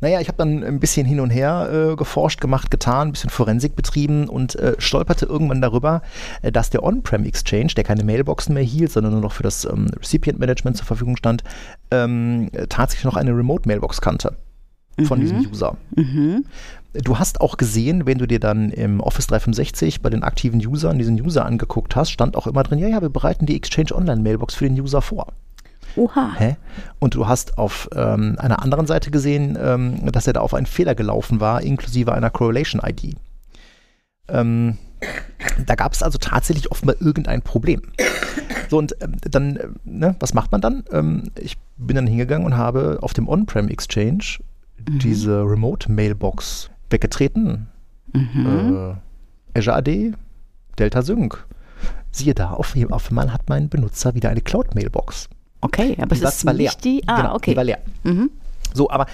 [0.00, 3.30] Naja, ich habe dann ein bisschen hin und her äh, geforscht, gemacht, getan, ein bisschen
[3.30, 6.02] Forensik betrieben und äh, stolperte irgendwann darüber,
[6.42, 9.64] äh, dass der On-Prem Exchange, der keine Mailboxen mehr hielt, sondern nur noch für das
[9.64, 11.44] ähm, Recipient Management zur Verfügung stand,
[11.90, 14.36] ähm, äh, tatsächlich noch eine Remote Mailbox kannte
[15.04, 15.22] von Mhm.
[15.22, 15.76] diesem User.
[15.96, 16.44] Mhm.
[16.92, 20.98] Du hast auch gesehen, wenn du dir dann im Office 365 bei den aktiven Usern
[20.98, 24.20] diesen User angeguckt hast, stand auch immer drin, ja, ja, wir bereiten die Exchange Online
[24.20, 25.28] Mailbox für den User vor.
[25.96, 26.34] Oha.
[26.36, 26.56] Hä?
[26.98, 30.66] Und du hast auf ähm, einer anderen Seite gesehen, ähm, dass er da auf einen
[30.66, 33.16] Fehler gelaufen war, inklusive einer Correlation ID.
[34.28, 34.78] Ähm,
[35.66, 37.82] da gab es also tatsächlich offenbar irgendein Problem.
[38.68, 40.84] So, und ähm, dann, äh, ne, was macht man dann?
[40.92, 44.38] Ähm, ich bin dann hingegangen und habe auf dem On-Prem Exchange
[44.78, 47.68] diese Remote Mailbox weggetreten.
[48.12, 48.96] Mhm.
[49.54, 50.12] Äh, Azure AD,
[50.78, 51.46] Delta Sync.
[52.12, 55.28] Siehe da, auf, auf einmal hat mein Benutzer wieder eine Cloud-Mailbox.
[55.60, 56.72] Okay, aber es Die war ist zwar leer.
[56.82, 57.02] die.
[57.06, 57.50] Ah, genau, okay.
[57.52, 57.78] Die war leer.
[58.04, 58.30] Mhm.
[58.72, 59.06] So, aber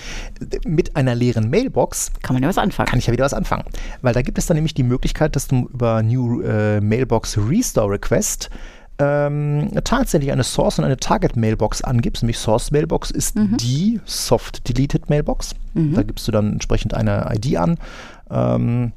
[0.67, 2.89] mit einer leeren Mailbox Kann man ja was anfangen.
[2.89, 3.65] kann ich ja wieder was anfangen.
[4.03, 7.93] Weil da gibt es dann nämlich die Möglichkeit, dass du über New äh, Mailbox Restore
[7.95, 8.51] Request
[8.99, 12.23] ähm, tatsächlich eine Source und eine Target Mailbox angibst.
[12.23, 15.55] Nämlich Source Mailbox ist die Soft Deleted Mailbox.
[15.75, 17.79] Da gibst du dann entsprechend eine ID an.
[18.31, 18.93] Ähm,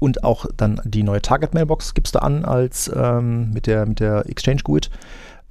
[0.00, 4.00] und auch dann die neue Target Mailbox gibst du an als ähm, mit der mit
[4.00, 4.90] der Exchange GUID.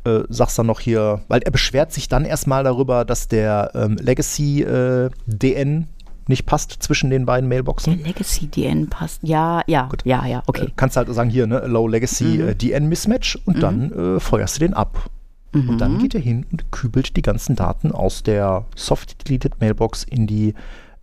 [0.06, 3.96] Äh, sagst dann noch hier, weil er beschwert sich dann erstmal darüber, dass der ähm,
[4.02, 5.88] Legacy äh, DN
[6.28, 8.04] nicht passt zwischen den beiden Mailboxen.
[8.04, 9.20] Legacy DN passt.
[9.24, 10.02] Ja, ja, Gut.
[10.06, 10.68] ja, ja, Äh, okay.
[10.76, 12.48] kannst halt sagen, hier, ne, Low Legacy Mhm.
[12.50, 15.10] äh, DN Mismatch und dann äh, feuerst du den ab.
[15.54, 15.78] Und Mhm.
[15.78, 20.28] dann geht er hin und kübelt die ganzen Daten aus der Soft Deleted Mailbox in
[20.28, 20.54] die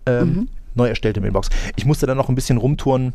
[0.07, 0.49] ähm, Mhm.
[0.75, 1.49] neu erstellte Mailbox.
[1.77, 3.13] Ich musste dann noch ein bisschen rumtouren,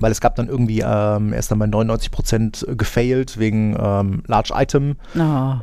[0.00, 4.22] weil es gab dann irgendwie, ähm, er ist dann bei 99 Prozent gefailt wegen ähm,
[4.26, 4.96] Large Item.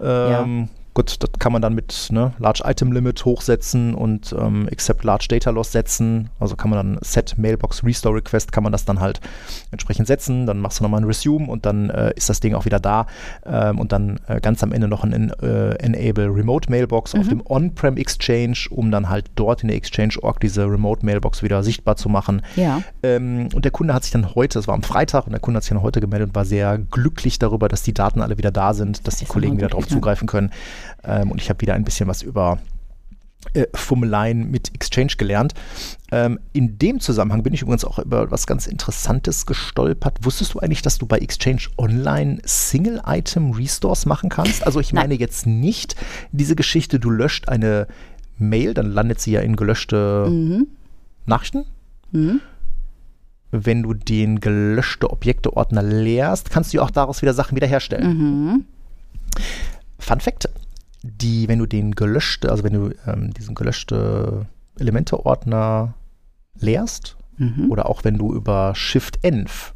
[0.01, 0.67] Oh, ja.
[0.93, 5.25] Gut, das kann man dann mit ne, Large Item Limit hochsetzen und ähm, Accept Large
[5.27, 6.29] Data Loss setzen.
[6.39, 9.19] Also kann man dann Set Mailbox Restore Request, kann man das dann halt
[9.71, 10.45] entsprechend setzen.
[10.45, 13.07] Dann machst du nochmal ein Resume und dann äh, ist das Ding auch wieder da.
[13.43, 17.41] Ähm, und dann äh, ganz am Ende noch ein äh, Enable Remote Mailbox auf dem
[17.43, 22.07] On-Prem Exchange, um dann halt dort in der Exchange-Org diese Remote Mailbox wieder sichtbar zu
[22.07, 22.43] machen.
[22.55, 22.83] Ja.
[23.01, 25.57] Ähm, und der Kunde hat sich dann heute, das war am Freitag, und der Kunde
[25.57, 28.51] hat sich dann heute gemeldet und war sehr glücklich darüber, dass die Daten alle wieder
[28.51, 30.51] da sind, dass die ist Kollegen wieder darauf zugreifen können.
[31.03, 32.59] Ähm, und ich habe wieder ein bisschen was über
[33.53, 35.53] äh, Fummeleien mit Exchange gelernt.
[36.11, 40.19] Ähm, in dem Zusammenhang bin ich übrigens auch über was ganz Interessantes gestolpert.
[40.21, 44.65] Wusstest du eigentlich, dass du bei Exchange Online Single-Item-Restores machen kannst?
[44.65, 45.03] Also ich Nein.
[45.09, 45.95] meine jetzt nicht
[46.31, 47.87] diese Geschichte, du löscht eine
[48.37, 50.67] Mail, dann landet sie ja in gelöschte Mhm.
[51.25, 51.65] Nachrichten.
[52.11, 52.41] Mhm.
[53.51, 58.07] Wenn du den gelöschte Objekteordner leerst, kannst du auch daraus wieder Sachen wiederherstellen.
[58.17, 58.65] Mhm.
[59.99, 60.49] Fun Fact:
[61.03, 64.45] die, wenn du den gelöschte, also wenn du ähm, diesen gelöschte
[64.79, 65.93] Elemente-Ordner
[66.59, 67.71] leerst Mhm.
[67.71, 69.73] oder auch wenn du über Shift-Env,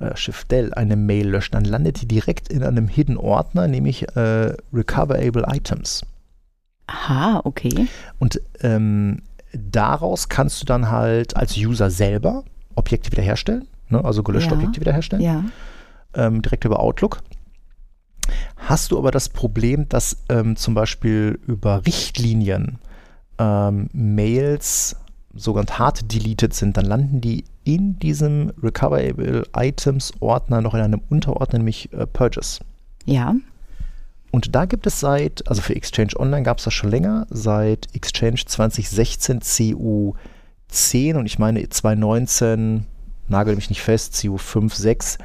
[0.00, 5.44] äh, Shift-Del eine Mail löscht, dann landet die direkt in einem Hidden-Ordner, nämlich äh, Recoverable
[5.46, 6.06] Items.
[6.86, 7.86] Aha, okay.
[8.18, 9.20] Und ähm,
[9.52, 12.44] daraus kannst du dann halt als User selber
[12.76, 14.02] Objekte wiederherstellen, ne?
[14.02, 14.56] also gelöschte Ja.
[14.56, 15.44] Objekte wiederherstellen Ja.
[16.14, 17.20] ähm, direkt über Outlook.
[18.56, 22.78] Hast du aber das Problem, dass ähm, zum Beispiel über Richtlinien
[23.38, 24.96] ähm, Mails
[25.34, 31.02] sogenannt hard deleted sind, dann landen die in diesem Recoverable Items Ordner noch in einem
[31.10, 32.60] Unterordner, nämlich äh, Purges.
[33.04, 33.34] Ja.
[34.32, 37.94] Und da gibt es seit, also für Exchange Online gab es das schon länger, seit
[37.94, 42.86] Exchange 2016 CU10 und ich meine 2019,
[43.28, 45.18] nagel mich nicht fest, CU5, 6,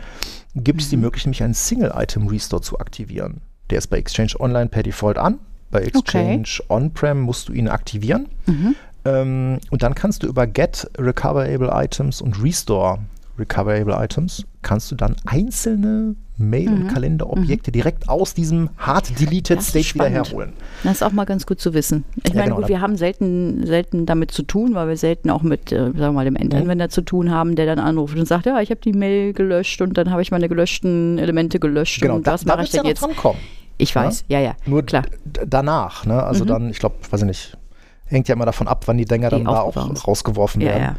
[0.55, 3.41] gibt es die Möglichkeit, nämlich einen Single-Item-Restore zu aktivieren.
[3.69, 5.39] Der ist bei Exchange Online per Default an.
[5.69, 8.27] Bei Exchange On-Prem musst du ihn aktivieren.
[8.45, 8.75] Mhm.
[9.05, 12.99] Ähm, und dann kannst du über Get Recoverable Items und Restore
[13.41, 19.67] Recoverable Items, kannst du dann einzelne Mail- und Kalenderobjekte direkt aus diesem hard deleted Das
[19.67, 20.27] State wieder spannend.
[20.29, 20.53] herholen.
[20.83, 22.03] Das ist auch mal ganz gut zu wissen.
[22.23, 24.97] Ich Ja, meine, genau, gut, da- wir haben selten, selten damit zu tun, weil wir
[24.97, 28.17] selten auch mit, äh, sagen wir mal, dem Endanwender zu tun haben, der dann anruft
[28.17, 31.59] und sagt, ja, ich habe die Mail gelöscht und dann habe ich meine gelöschten Elemente
[31.59, 33.01] gelöscht Genau, und da, was da mache ich wird's ja jetzt?
[33.01, 33.39] dran kommen.
[33.77, 35.03] Ich weiß, ja, ja, Nur klar.
[35.47, 36.21] danach, ne?
[36.23, 36.47] Also Mhm.
[36.47, 37.57] dann, ich glaube, weiß ich nicht,
[38.05, 40.95] hängt ja immer davon ab, wann die Dinger Die dann da auch rausgeworfen Ja, werden.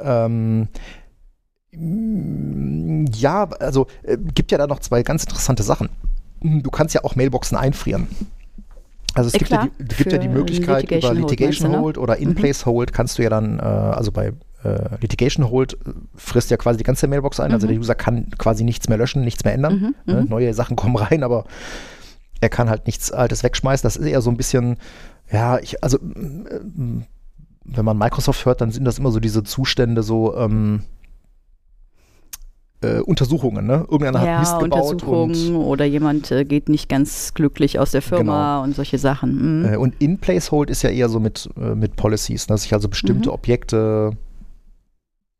[0.00, 0.24] ja.
[0.26, 0.68] Ähm,
[1.80, 5.88] ja, also äh, gibt ja da noch zwei ganz interessante Sachen.
[6.40, 8.08] Du kannst ja auch Mailboxen einfrieren.
[9.14, 11.76] Also es Ja, gibt, ja die, gibt ja die Möglichkeit Litigation über Hold, Litigation du,
[11.76, 11.82] ne?
[11.82, 14.32] Hold oder In-Place Hold kannst du ja dann, äh, also bei
[14.64, 17.52] äh, Litigation Hold äh, frisst ja quasi die ganze Mailbox ein.
[17.52, 19.94] Also der User kann quasi nichts mehr löschen, nichts mehr ändern.
[20.06, 20.22] Mhm, Ne?
[20.22, 20.28] mhm.
[20.28, 21.44] Neue Sachen kommen rein, aber
[22.40, 23.86] er kann halt nichts Altes wegschmeißen.
[23.86, 24.76] Das ist eher so ein bisschen,
[25.32, 27.02] ja, ich, also mm,
[27.64, 30.84] wenn man Microsoft hört, dann sind das immer so diese Zustände, so ähm,
[32.80, 33.86] äh, Untersuchungen, ne?
[33.90, 37.90] Irgendeiner hat Mist Ja, gebaut Untersuchungen und, oder jemand äh, geht nicht ganz glücklich aus
[37.90, 39.62] der Firma und solche Sachen.
[39.62, 39.72] Mhm.
[39.72, 42.54] äh, und In-Place Hold ist ja eher so mit, äh, mit Policies, ne?
[42.54, 43.34] dass ich also bestimmte Mhm.
[43.34, 44.12] Objekte,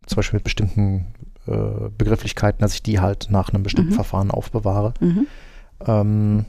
[0.06, 1.06] zum Beispiel mit bestimmten
[1.46, 3.96] äh, Begrifflichkeiten, dass ich die halt nach einem bestimmten Mhm.
[3.96, 4.94] Verfahren aufbewahre.
[5.00, 5.26] Mhm.
[5.86, 6.44] Ähm,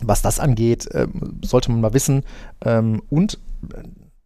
[0.00, 2.22] was das angeht, ähm, sollte man mal wissen.
[2.64, 3.38] Ähm, und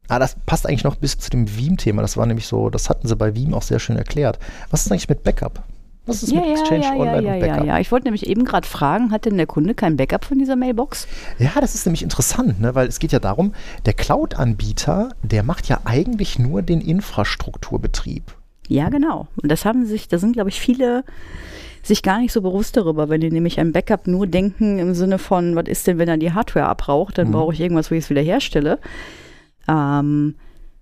[0.09, 2.03] ah, das passt eigentlich noch bis zu dem Veeam-Thema.
[2.03, 4.39] Das war nämlich so, das hatten sie bei Veeam auch sehr schön erklärt.
[4.71, 5.63] Was ist eigentlich mit Backup?
[6.05, 7.67] Was ist Ja, mit ja, Exchange ja, ja, Online ja, und ja, Backup?
[7.67, 7.79] ja.
[7.79, 11.07] Ich wollte nämlich eben gerade fragen, hat denn der Kunde kein Backup von dieser Mailbox?
[11.39, 12.75] Ja, das ist nämlich interessant, ne?
[12.75, 13.55] weil es geht ja darum,
[13.87, 18.25] der Cloud-Anbieter, der macht ja eigentlich nur den Infrastrukturbetrieb.
[18.69, 19.29] Ja, genau.
[19.41, 21.05] Und das haben sich, da sind, glaube ich, viele
[21.85, 25.19] sich gar nicht so bewusst darüber, wenn die nämlich ein Backup nur denken im Sinne
[25.19, 27.33] von, was ist denn, wenn er die Hardware abraucht, dann Mhm.
[27.33, 28.79] brauche ich irgendwas, wo ich es wieder herstelle.
[29.69, 30.35] Ähm,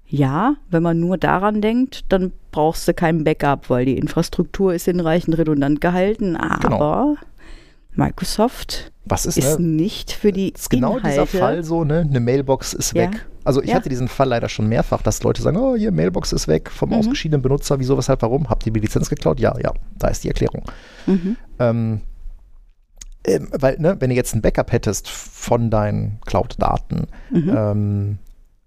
[0.07, 4.87] ja, wenn man nur daran denkt, dann brauchst du kein Backup, weil die Infrastruktur ist
[4.87, 6.37] hinreichend redundant gehalten.
[6.37, 7.15] Aber
[7.95, 9.67] Microsoft Was ist, ist ne?
[9.67, 11.09] nicht für die ist genau Inhalte.
[11.09, 12.01] dieser Fall so, ne?
[12.09, 13.03] Eine Mailbox ist Ja.
[13.05, 13.27] weg.
[13.45, 13.77] Also ich Ja.
[13.77, 16.91] hatte diesen Fall leider schon mehrfach, dass Leute sagen, oh, hier, Mailbox ist weg vom
[16.91, 16.97] Mhm.
[16.97, 18.49] ausgeschiedenen Benutzer, wieso, weshalb, warum?
[18.49, 19.41] Habt ihr die Lizenz geklaut?
[19.41, 20.63] Ja, ja, da ist die Erklärung.
[21.07, 21.37] Mhm.
[21.59, 22.01] Ähm,
[23.25, 27.51] ähm, weil, ne, wenn du jetzt ein Backup hättest von deinen Cloud-Daten, Mhm.
[27.55, 28.19] ähm,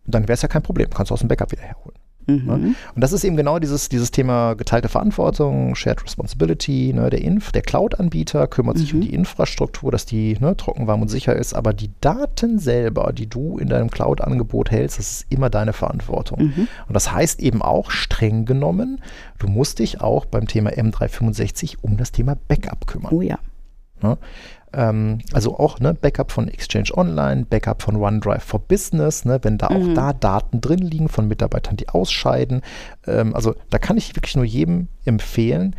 [0.06, 0.90] dann wäre es ja kein Problem.
[0.90, 1.98] Kannst du aus dem Backup wieder herholen.
[2.28, 2.46] Mhm.
[2.46, 2.76] Ne?
[2.96, 6.94] Und das ist eben genau dieses, dieses Thema geteilte Verantwortung, Shared Responsibility.
[6.94, 7.10] Ne?
[7.10, 9.04] Der Inf, der Cloud-Anbieter kümmert sich um mhm.
[9.04, 13.28] die Infrastruktur, dass die ne, trocken, warm und sicher ist, aber die Daten selber, die
[13.28, 16.40] du in deinem Cloud-Angebot hältst, das ist immer deine Verantwortung.
[16.40, 16.68] Mhm.
[16.88, 19.02] Und das heißt eben auch streng genommen,
[19.40, 23.14] du musst dich auch beim Thema M365 um das Thema Backup kümmern.
[23.14, 23.40] Oh ja.
[24.04, 24.18] Ne?
[24.74, 29.58] Ähm, also auch ne, Backup von Exchange Online, Backup von OneDrive for Business, ne, wenn
[29.58, 29.76] da mhm.
[29.76, 32.62] auch da Daten drin liegen von Mitarbeitern, die ausscheiden.
[33.08, 35.76] Ähm, also da kann ich wirklich nur jedem empfehlen,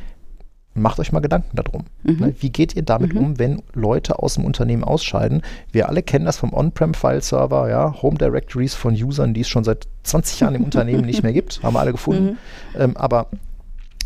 [0.74, 1.84] macht euch mal Gedanken darum.
[2.02, 2.16] Mhm.
[2.18, 3.20] Ne, wie geht ihr damit mhm.
[3.20, 5.42] um, wenn Leute aus dem Unternehmen ausscheiden?
[5.72, 9.88] Wir alle kennen das vom On-Prem-File-Server, ja, Home Directories von Usern, die es schon seit
[10.04, 12.38] 20 Jahren im Unternehmen nicht mehr gibt, haben wir alle gefunden.
[12.74, 12.80] Mhm.
[12.80, 13.28] Ähm, aber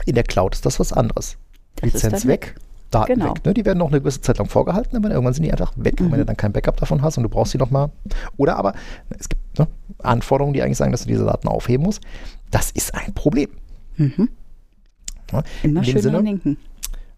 [0.07, 1.37] in der Cloud ist das was anderes.
[1.77, 2.57] Das Lizenz weg,
[2.91, 3.35] Daten genau.
[3.35, 3.45] weg.
[3.45, 3.55] Ne?
[3.55, 6.11] Die werden noch eine gewisse Zeit lang vorgehalten, aber irgendwann sind die einfach weg, mhm.
[6.11, 7.91] wenn du dann kein Backup davon hast und du brauchst sie nochmal.
[8.37, 8.75] Oder aber
[9.19, 9.69] es gibt ne,
[9.99, 12.03] Anforderungen, die eigentlich sagen, dass du diese Daten aufheben musst.
[12.51, 13.51] Das ist ein Problem.
[13.97, 14.31] Mhm.
[15.33, 16.57] Ja, Immer schön Sinne, denken.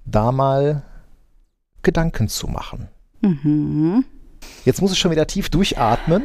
[0.05, 0.83] Da mal
[1.83, 2.89] Gedanken zu machen.
[3.21, 4.05] Mhm.
[4.65, 6.23] Jetzt muss ich schon wieder tief durchatmen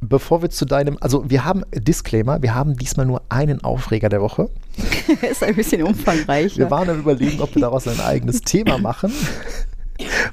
[0.00, 4.20] bevor wir zu deinem, also wir haben Disclaimer, wir haben diesmal nur einen Aufreger der
[4.20, 4.48] Woche.
[5.30, 6.56] ist ein bisschen umfangreich.
[6.56, 9.12] Wir waren am überlegen, ob wir daraus ein eigenes Thema machen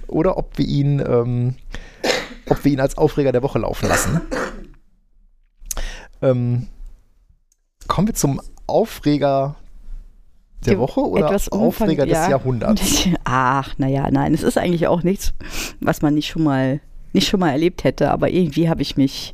[0.07, 1.55] oder ob wir ihn, ähm,
[2.47, 4.21] ob wir ihn als Aufreger der Woche laufen lassen.
[6.21, 6.67] Ähm,
[7.87, 9.55] kommen wir zum Aufreger
[10.65, 12.29] der Woche oder Etwas Aufreger des ja.
[12.29, 13.07] Jahrhunderts?
[13.23, 15.33] Ach, naja, nein, es ist eigentlich auch nichts,
[15.79, 16.79] was man nicht schon mal
[17.13, 19.33] nicht schon mal erlebt hätte, aber irgendwie habe ich mich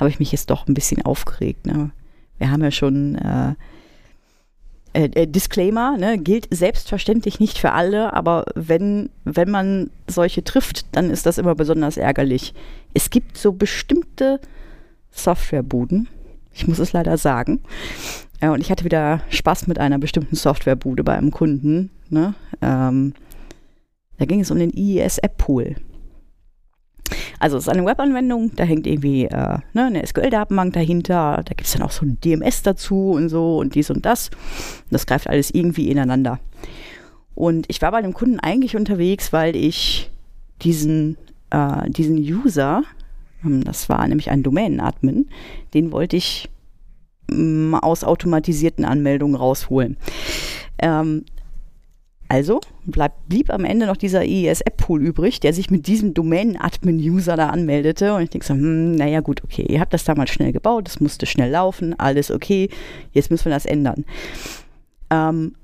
[0.00, 1.66] habe ich mich jetzt doch ein bisschen aufgeregt.
[1.66, 1.90] Ne?
[2.38, 3.54] Wir haben ja schon äh,
[4.92, 10.86] äh, äh, Disclaimer, ne, gilt selbstverständlich nicht für alle, aber wenn, wenn man solche trifft,
[10.96, 12.54] dann ist das immer besonders ärgerlich.
[12.92, 14.40] Es gibt so bestimmte
[15.12, 16.08] Softwarebuden,
[16.52, 17.60] ich muss es leider sagen.
[18.40, 21.90] Äh, und ich hatte wieder Spaß mit einer bestimmten Softwarebude bei einem Kunden.
[22.08, 22.34] Ne?
[22.60, 23.14] Ähm,
[24.18, 25.76] da ging es um den IES App Pool.
[27.38, 31.62] Also es ist eine Webanwendung, da hängt irgendwie äh, ne, eine SQL-Datenbank dahinter, da gibt
[31.62, 34.30] es dann auch so ein DMS dazu und so und dies und das.
[34.90, 36.38] Das greift alles irgendwie ineinander.
[37.34, 40.10] Und ich war bei dem Kunden eigentlich unterwegs, weil ich
[40.62, 41.16] diesen,
[41.50, 42.82] äh, diesen User,
[43.44, 45.28] ähm, das war nämlich ein Domain-Admin,
[45.74, 46.50] den wollte ich
[47.30, 49.96] ähm, aus automatisierten Anmeldungen rausholen.
[50.78, 51.24] Ähm,
[52.30, 57.48] also bleib, blieb am Ende noch dieser IES-App-Pool übrig, der sich mit diesem Domain-Admin-User da
[57.48, 58.14] anmeldete.
[58.14, 61.00] Und ich denke so, hm, naja gut, okay, ihr habt das damals schnell gebaut, das
[61.00, 62.70] musste schnell laufen, alles okay,
[63.10, 64.04] jetzt müssen wir das ändern.
[65.10, 65.56] Ähm,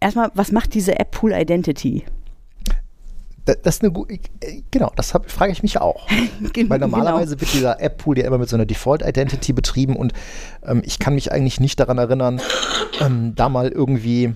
[0.00, 2.04] erstmal, was macht diese App-Pool-Identity?
[3.44, 4.18] Das ist eine gute,
[4.70, 6.08] genau, das hab, frage ich mich auch.
[6.68, 7.40] Weil normalerweise genau.
[7.42, 10.14] wird dieser App-Pool ja immer mit so einer Default-Identity betrieben und
[10.64, 12.40] ähm, ich kann mich eigentlich nicht daran erinnern,
[13.02, 14.32] ähm, da mal irgendwie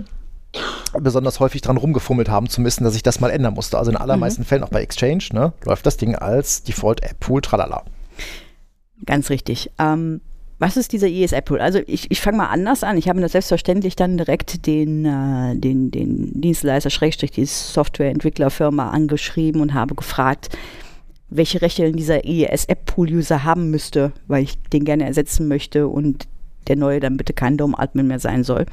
[0.92, 3.78] besonders häufig dran rumgefummelt haben zu müssen, dass ich das mal ändern musste.
[3.78, 4.46] Also in allermeisten mhm.
[4.46, 7.84] Fällen, auch bei Exchange, ne, läuft das Ding als Default-App-Pool, tralala.
[9.06, 9.70] Ganz richtig.
[9.78, 10.20] Ähm,
[10.58, 11.60] was ist dieser ES-App-Pool?
[11.60, 12.96] Also ich, ich fange mal anders an.
[12.96, 19.60] Ich habe mir selbstverständlich dann direkt den, äh, den, den Dienstleister, Schrägstrich, die Softwareentwicklerfirma angeschrieben
[19.60, 20.56] und habe gefragt,
[21.30, 26.26] welche Rechte dieser ES-App-Pool-User haben müsste, weil ich den gerne ersetzen möchte und
[26.68, 28.66] der neue dann bitte kein Dom-Admin mehr sein soll.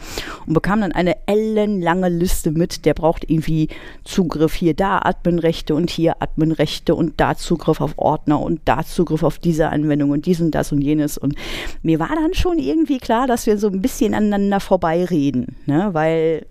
[0.46, 3.70] Und bekam dann eine ellenlange Liste mit, der braucht irgendwie
[4.04, 9.24] Zugriff hier da Adminrechte und hier Adminrechte und da Zugriff auf Ordner und da Zugriff
[9.24, 11.18] auf diese Anwendung und dies und das und jenes.
[11.18, 11.36] Und
[11.84, 15.90] mir war dann schon irgendwie klar, dass wir so ein bisschen aneinander vorbeireden, ne?
[15.94, 16.46] weil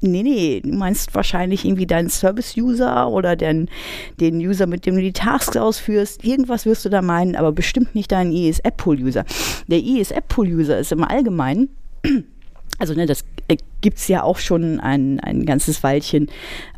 [0.00, 3.70] Nee, nee, du meinst wahrscheinlich irgendwie deinen Service-User oder den,
[4.20, 6.22] den User, mit dem du die Tasks ausführst.
[6.22, 9.24] Irgendwas wirst du da meinen, aber bestimmt nicht deinen ES-App-Pool-User.
[9.68, 11.70] Der ES-App-Pool-User ist im Allgemeinen,
[12.78, 16.28] also ne, das äh, gibt es ja auch schon ein, ein ganzes Weilchen,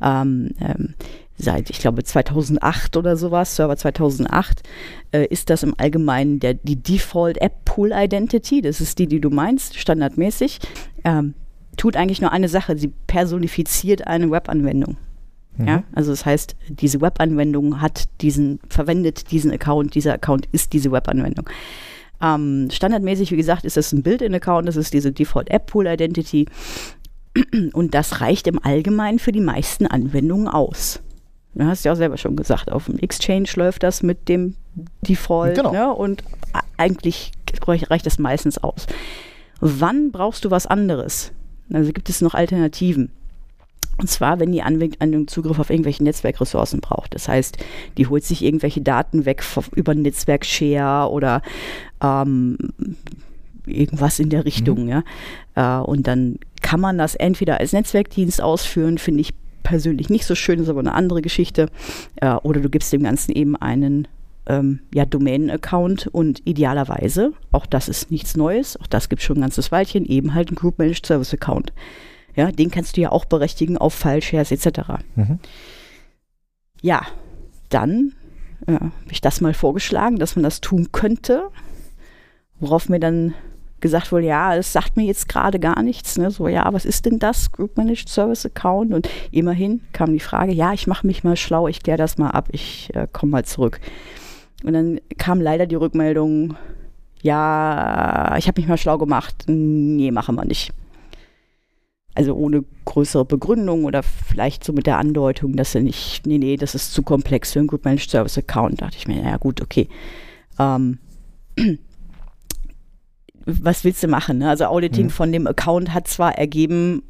[0.00, 0.94] ähm, ähm,
[1.38, 4.62] seit, ich glaube, 2008 oder sowas, Server 2008,
[5.10, 8.60] äh, ist das im Allgemeinen der, die Default App Pool Identity.
[8.60, 10.58] Das ist die, die du meinst, standardmäßig.
[11.04, 11.34] Ähm,
[11.78, 14.98] tut eigentlich nur eine Sache, sie personifiziert eine Webanwendung.
[15.56, 15.66] Mhm.
[15.66, 20.92] Ja, also das heißt, diese Webanwendung hat diesen, verwendet diesen Account, dieser Account ist diese
[20.92, 21.48] Webanwendung.
[22.20, 26.46] Ähm, standardmäßig, wie gesagt, ist das ein Build-in-Account, das ist diese Default App Pool Identity
[27.72, 31.00] und das reicht im Allgemeinen für die meisten Anwendungen aus.
[31.54, 34.54] Du hast ja auch selber schon gesagt, auf dem Exchange läuft das mit dem
[35.02, 35.72] Default genau.
[35.72, 36.22] ne, und
[36.76, 37.32] eigentlich
[37.66, 38.86] reicht das meistens aus.
[39.60, 41.32] Wann brauchst du was anderes?
[41.72, 43.10] Also gibt es noch Alternativen.
[43.98, 47.14] Und zwar, wenn die Anwendung Zugriff auf irgendwelche Netzwerkressourcen braucht.
[47.14, 47.58] Das heißt,
[47.96, 49.42] die holt sich irgendwelche Daten weg
[49.74, 51.42] über Netzwerk-Share oder
[52.00, 52.56] ähm,
[53.66, 54.88] irgendwas in der Richtung, mhm.
[54.88, 55.02] ja.
[55.56, 60.34] Äh, und dann kann man das entweder als Netzwerkdienst ausführen, finde ich persönlich nicht so
[60.34, 61.68] schön, ist aber eine andere Geschichte.
[62.16, 64.06] Äh, oder du gibst dem Ganzen eben einen
[64.48, 69.38] ähm, ja, Domain-Account und idealerweise, auch das ist nichts Neues, auch das gibt es schon
[69.38, 71.72] ein ganzes Weilchen, eben halt einen Group Managed Service Account.
[72.34, 74.80] Ja, den kannst du ja auch berechtigen auf File-Shares etc.
[75.16, 75.38] Mhm.
[76.80, 77.02] Ja,
[77.68, 78.14] dann
[78.66, 81.48] ja, habe ich das mal vorgeschlagen, dass man das tun könnte,
[82.58, 83.34] worauf mir dann
[83.80, 86.18] gesagt wurde, ja, es sagt mir jetzt gerade gar nichts.
[86.18, 86.30] Ne?
[86.30, 87.52] So, ja, was ist denn das?
[87.52, 88.92] Group Managed Service Account?
[88.92, 92.30] Und immerhin kam die Frage, ja, ich mache mich mal schlau, ich kläre das mal
[92.30, 93.80] ab, ich äh, komme mal zurück.
[94.64, 96.56] Und dann kam leider die Rückmeldung,
[97.22, 100.72] ja, ich habe mich mal schlau gemacht, nee, machen wir nicht.
[102.14, 106.56] Also ohne größere Begründung oder vielleicht so mit der Andeutung, dass er nicht, nee, nee,
[106.56, 108.80] das ist zu komplex für einen Group Managed Service Account.
[108.80, 109.88] Da dachte ich mir, ja gut, okay.
[110.58, 110.98] Ähm,
[113.46, 114.38] was willst du machen?
[114.38, 114.48] Ne?
[114.50, 115.10] Also Auditing mhm.
[115.10, 117.02] von dem Account hat zwar ergeben,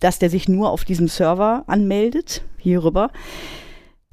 [0.00, 3.10] dass der sich nur auf diesem Server anmeldet, hierüber.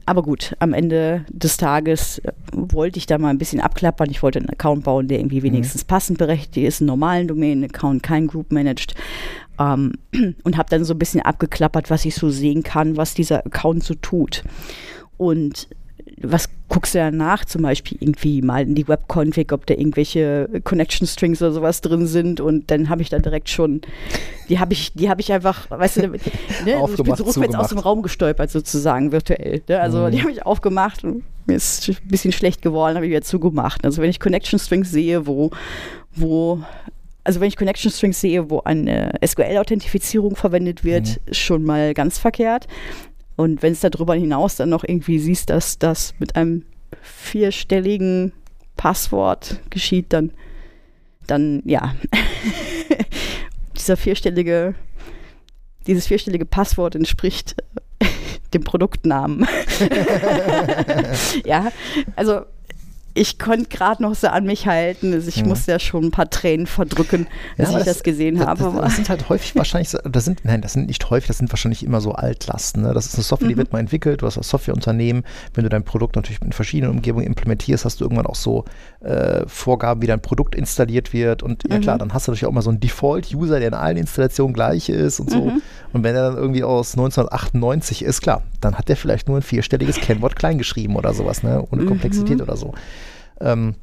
[0.06, 4.10] Aber gut, am Ende des Tages äh, wollte ich da mal ein bisschen abklappern.
[4.10, 5.46] Ich wollte einen Account bauen, der irgendwie mhm.
[5.46, 5.88] wenigstens mhm.
[5.88, 8.96] passend berechtigt ist, einen normalen Domain-Account, kein Group-Managed.
[9.60, 9.94] Ähm,
[10.44, 13.84] und habe dann so ein bisschen abgeklappert, was ich so sehen kann, was dieser Account
[13.84, 14.44] so tut.
[15.18, 15.70] Und
[16.22, 20.50] was guckst du ja nach, zum Beispiel irgendwie mal in die Web-Config, ob da irgendwelche
[20.64, 23.82] Connection Strings oder sowas drin sind und dann habe ich da direkt schon,
[24.50, 27.70] die habe ich, die habe ich einfach, weißt du, ne, ich bin so rückwärts aus
[27.70, 29.62] dem Raum gestolpert sozusagen virtuell.
[29.68, 29.80] Ne?
[29.80, 30.12] Also mhm.
[30.12, 33.84] die habe ich aufgemacht und mir ist ein bisschen schlecht geworden, habe ich wieder zugemacht.
[33.86, 35.52] Also wenn ich Connection Strings sehe, wo,
[36.16, 36.64] wo
[37.24, 41.34] also wenn ich Connection Strings sehe, wo eine SQL-Authentifizierung verwendet wird, mhm.
[41.34, 42.68] schon mal ganz verkehrt.
[43.36, 46.66] Und wenn es darüber hinaus dann noch irgendwie siehst, dass das mit einem
[47.02, 48.32] vierstelligen
[48.78, 50.32] Passwort geschieht, dann,
[51.28, 51.96] dann ja,
[53.76, 54.76] dieser vierstellige,
[55.88, 57.56] dieses vierstellige Passwort entspricht
[58.54, 59.48] dem Produktnamen.
[61.46, 61.72] ja,
[62.16, 62.42] also
[63.16, 65.14] ich konnte gerade noch so an mich halten.
[65.14, 65.46] Also ich ja.
[65.46, 68.64] musste ja schon ein paar Tränen verdrücken, als ja, ich das, das gesehen das, habe.
[68.64, 71.52] Das, das, sind halt häufig wahrscheinlich, das sind, nein, das sind nicht häufig, das sind
[71.52, 72.82] wahrscheinlich immer so Altlasten.
[72.82, 72.94] Ne?
[72.94, 73.60] Das ist eine Software, die mhm.
[73.60, 77.28] wird mal entwickelt, du hast ein Softwareunternehmen, wenn du dein Produkt natürlich in verschiedenen Umgebungen
[77.28, 78.66] implementierst, hast du irgendwann auch so
[79.02, 81.44] äh, Vorgaben, wie dein Produkt installiert wird.
[81.44, 82.00] Und ja klar, mhm.
[82.00, 85.20] dann hast du natürlich auch immer so einen Default-User, der in allen Installationen gleich ist
[85.20, 85.46] und so.
[85.46, 85.62] Mhm.
[85.94, 89.44] Und wenn er dann irgendwie aus 1998 ist, klar, dann hat der vielleicht nur ein
[89.44, 91.64] vierstelliges Kennwort klein geschrieben oder sowas, ne?
[91.70, 92.44] ohne Komplexität mhm.
[92.44, 92.74] oder so.
[93.40, 93.76] Ähm,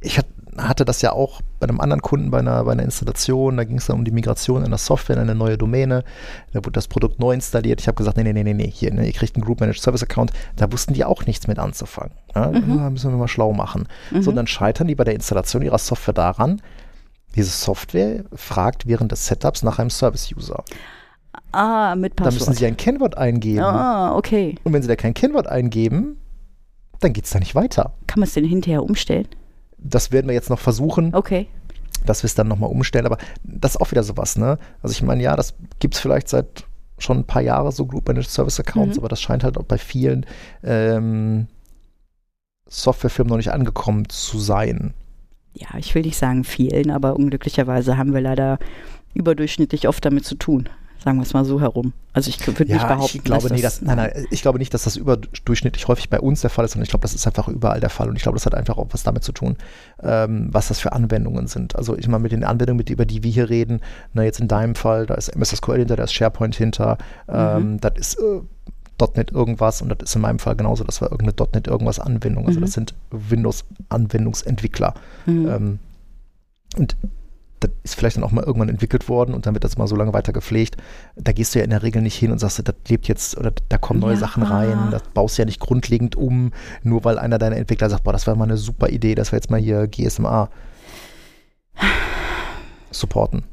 [0.00, 0.20] ich
[0.58, 3.78] hatte das ja auch bei einem anderen Kunden bei einer, bei einer Installation, da ging
[3.78, 6.04] es dann um die Migration einer Software in eine neue Domäne,
[6.52, 7.80] da wurde das Produkt neu installiert.
[7.80, 10.02] Ich habe gesagt, nee, nee, nee, nee, hier, ne, ihr kriegt einen Group Managed Service
[10.02, 12.12] Account, da wussten die auch nichts mit anzufangen.
[12.34, 12.78] Ja, mhm.
[12.78, 13.88] Da müssen wir mal schlau machen.
[14.10, 14.22] Mhm.
[14.22, 16.60] So, dann scheitern die bei der Installation ihrer Software daran,
[17.34, 20.64] diese Software fragt während des Setups nach einem Service-User.
[21.52, 22.34] Ah, mit Passwort.
[22.34, 23.64] Da müssen sie ein Kennwort eingeben.
[23.64, 24.56] Ah, okay.
[24.64, 26.18] Und wenn sie da kein Kennwort eingeben,
[27.04, 27.92] dann geht es da nicht weiter.
[28.06, 29.28] Kann man es denn hinterher umstellen?
[29.78, 31.14] Das werden wir jetzt noch versuchen.
[31.14, 31.48] Okay.
[32.04, 33.06] Dass wir es dann nochmal umstellen.
[33.06, 34.58] Aber das ist auch wieder sowas, ne?
[34.82, 36.64] Also ich meine, ja, das gibt es vielleicht seit
[36.98, 39.00] schon ein paar Jahren so Group Managed Service Accounts, mhm.
[39.00, 40.24] aber das scheint halt auch bei vielen
[40.62, 41.48] ähm,
[42.68, 44.94] Softwarefirmen noch nicht angekommen zu sein.
[45.54, 48.58] Ja, ich will nicht sagen vielen, aber unglücklicherweise haben wir leider
[49.14, 50.68] überdurchschnittlich oft damit zu tun.
[51.02, 51.92] Sagen wir es mal so herum.
[52.12, 54.60] Also ich würde ja, nicht behaupten, ich glaube, dass nee, das, nein, nein, ich glaube
[54.60, 57.26] nicht, dass das überdurchschnittlich häufig bei uns der Fall ist, sondern ich glaube, das ist
[57.26, 58.08] einfach überall der Fall.
[58.08, 59.56] Und ich glaube, das hat einfach auch was damit zu tun,
[60.00, 61.74] ähm, was das für Anwendungen sind.
[61.74, 63.80] Also ich meine, mit den Anwendungen, mit, über die wir hier reden,
[64.12, 66.98] na, jetzt in deinem Fall, da ist MS SQL hinter, da ist SharePoint hinter,
[67.28, 67.80] ähm, mhm.
[67.80, 68.40] das ist äh,
[69.16, 72.46] .NET irgendwas und das ist in meinem Fall genauso, das war irgendeine .NET irgendwas Anwendung.
[72.46, 72.62] Also mhm.
[72.62, 74.94] das sind Windows-Anwendungsentwickler.
[75.26, 75.48] Mhm.
[75.48, 75.78] Ähm,
[76.76, 76.96] und
[77.62, 79.96] das ist vielleicht dann auch mal irgendwann entwickelt worden und dann wird das mal so
[79.96, 80.76] lange weiter gepflegt.
[81.16, 83.52] Da gehst du ja in der Regel nicht hin und sagst, das lebt jetzt oder
[83.68, 84.20] da kommen neue ja.
[84.20, 84.88] Sachen rein.
[84.90, 86.52] Das baust du ja nicht grundlegend um,
[86.82, 89.36] nur weil einer deiner Entwickler sagt, boah, das wäre mal eine super Idee, dass wir
[89.36, 90.50] jetzt mal hier GSMA
[92.90, 93.44] supporten.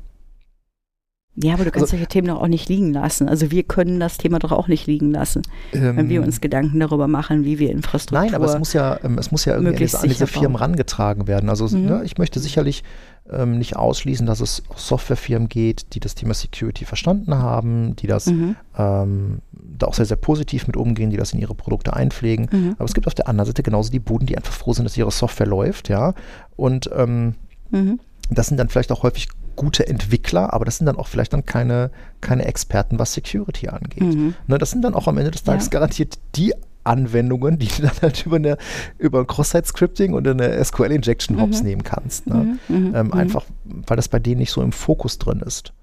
[1.35, 3.29] Ja, aber du kannst also, solche Themen doch auch nicht liegen lassen.
[3.29, 6.79] Also wir können das Thema doch auch nicht liegen lassen, ähm, wenn wir uns Gedanken
[6.79, 8.25] darüber machen, wie wir Infrastruktur.
[8.25, 10.55] Nein, aber es muss ja, ähm, es muss ja irgendwie an diese, an diese Firmen
[10.55, 11.49] rangetragen werden.
[11.49, 11.85] Also mhm.
[11.85, 12.83] ne, ich möchte sicherlich
[13.31, 18.25] ähm, nicht ausschließen, dass es Softwarefirmen geht, die das Thema Security verstanden haben, die das
[18.25, 18.55] mhm.
[18.77, 22.49] ähm, da auch sehr, sehr positiv mit umgehen, die das in ihre Produkte einpflegen.
[22.51, 22.75] Mhm.
[22.77, 24.97] Aber es gibt auf der anderen Seite genauso die Buden, die einfach froh sind, dass
[24.97, 26.15] ihre Software läuft, ja.
[26.55, 27.35] Und ähm,
[27.69, 27.99] mhm.
[28.29, 29.29] das sind dann vielleicht auch häufig
[29.59, 31.91] gute Entwickler, aber das sind dann auch vielleicht dann keine,
[32.21, 34.15] keine Experten, was Security angeht.
[34.15, 34.33] Mhm.
[34.47, 35.71] Ne, das sind dann auch am Ende des Tages ja.
[35.71, 36.53] garantiert die
[36.85, 38.57] Anwendungen, die du dann halt über, eine,
[38.97, 42.25] über ein Cross-Site-Scripting und eine SQL-Injection hops nehmen kannst.
[42.27, 42.57] Ne?
[42.69, 43.13] Mhm, mhm, Ähm, mhm.
[43.13, 45.73] einfach, weil das bei denen nicht so im Fokus drin ist.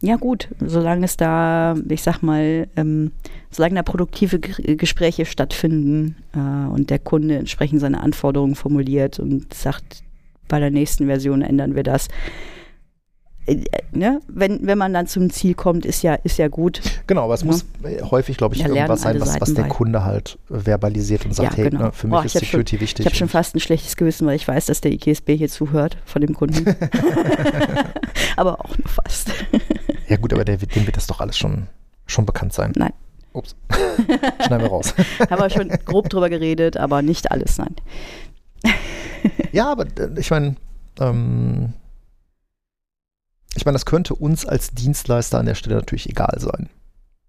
[0.00, 3.12] Ja gut, solange es da, ich sag mal, ähm,
[3.50, 9.52] solange da produktive G Gespräche stattfinden äh, und der Kunde entsprechend seine Anforderungen formuliert und
[9.52, 10.04] sagt,
[10.48, 12.08] bei der nächsten Version ändern wir das.
[13.46, 14.20] Äh, ne?
[14.28, 16.80] wenn, wenn man dann zum Ziel kommt, ist ja, ist ja gut.
[17.06, 17.46] Genau, aber es Ja.
[17.46, 19.66] muss äh, häufig, glaube ich, Ja, irgendwas sein, was, was der.
[19.68, 21.84] Kunde halt verbalisiert und sagt, Ja, hey, genau.
[21.86, 23.00] ne, für mich ist hab schon- Security wichtig.
[23.00, 25.96] Ich habe schon fast ein schlechtes Gewissen, weil ich weiß, dass der IKSB hier zuhört
[26.04, 26.64] von dem Kunden.
[28.36, 29.30] Aber auch nur fast.
[30.08, 31.66] ja gut, aber der, dem wird das doch alles schon,
[32.06, 32.72] schon bekannt sein.
[32.76, 32.92] Nein.
[33.32, 33.54] Ups.
[34.46, 34.94] Schneiden wir raus.
[35.30, 37.74] Haben wir schon grob drüber geredet, aber nicht alles, nein.
[39.52, 40.56] Ja, aber äh, ich meine,
[41.00, 41.72] ähm,
[43.56, 46.68] ich meine, das könnte uns als Dienstleister an der Stelle natürlich egal sein.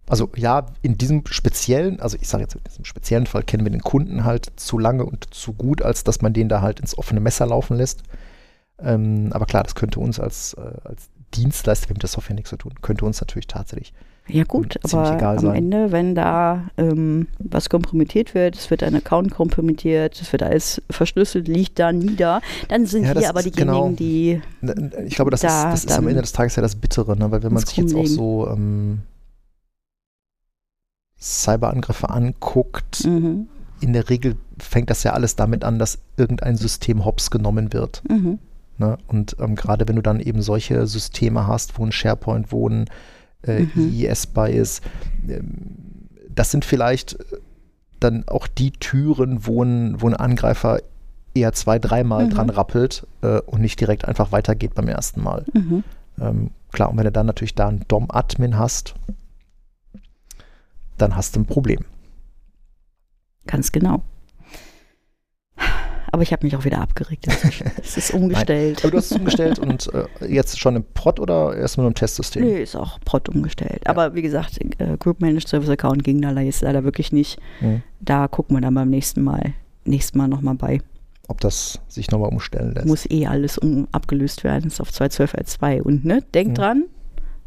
[0.08, 3.72] Also ja, in diesem speziellen, also ich sage jetzt in diesem speziellen Fall kennen wir
[3.72, 6.98] den Kunden halt zu lange und zu gut, als dass man den da halt ins
[6.98, 8.04] offene Messer laufen lässt.
[8.80, 12.36] Ähm, aber klar, das könnte uns als, äh, als Dienstleister, wir haben mit der Software
[12.36, 13.94] nichts zu tun, könnte uns natürlich tatsächlich.
[14.28, 15.56] Ja gut, aber egal am sein.
[15.56, 20.82] Ende, wenn da ähm, was kompromittiert wird, es wird ein Account kompromittiert, es wird alles
[20.90, 24.42] verschlüsselt, liegt da nieder, dann sind Ja, wir aber diejenigen, genau- die
[25.06, 27.30] Ich glaube, das, Da ist, das ist am Ende des Tages ja das Bittere, ne?
[27.32, 29.00] weil wenn man sich jetzt auch so ähm,
[31.20, 33.48] Cyberangriffe anguckt, mhm,
[33.80, 38.02] in der Regel fängt das ja alles damit an, dass irgendein System hops genommen wird.
[38.10, 38.40] mhm,
[38.78, 38.98] Ne?
[39.08, 42.86] Und ähm, gerade wenn du dann eben solche Systeme hast, wo ein SharePoint, wo ein
[43.44, 43.90] äh, Mhm.
[43.90, 44.82] IIS bei ist,
[45.28, 47.38] ähm, das sind vielleicht äh,
[48.00, 50.80] dann auch die Türen, wo ein, wo ein Angreifer
[51.34, 52.30] eher zwei, dreimal Mhm.
[52.32, 55.46] dran rappelt äh, und nicht direkt einfach weitergeht beim ersten Mal.
[55.54, 55.84] mhm.
[56.20, 58.96] Ähm, klar, und wenn du dann natürlich da einen DOM-Admin hast,
[60.98, 61.80] dann hast du ein Problem.
[63.48, 64.04] ganz genau.
[66.14, 67.28] Aber ich habe mich auch wieder abgeregt
[67.82, 68.80] es ist umgestellt.
[68.84, 71.94] Aber du hast es umgestellt und äh, jetzt schon im Prod oder erst nur im
[71.94, 72.44] Testsystem?
[72.44, 73.88] Nö, ist auch Prot umgestellt.
[73.88, 77.40] Aber wie gesagt, äh, Group Managed Service Account ging da jetzt leider wirklich nicht.
[77.60, 77.82] Hm.
[78.02, 79.54] Da gucken wir dann beim nächsten Mal,
[79.86, 80.82] nächsten Mal nochmal bei.
[81.30, 82.88] Ob das sich nochmal umstellen lässt.
[82.88, 84.68] Muss eh alles um, abgelöst werden.
[84.68, 85.82] Ist auf 2.12 L2.
[85.82, 86.56] Und ne, denkt Mhm.
[86.62, 86.84] dran,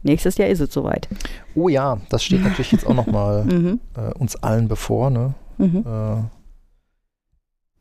[0.02, 1.06] nächstes Jahr ist es soweit.
[1.54, 3.80] Oh ja, das steht natürlich jetzt auch nochmal Mhm.
[3.94, 5.10] äh, uns allen bevor.
[5.10, 5.34] Ne?
[5.58, 5.84] Mhm.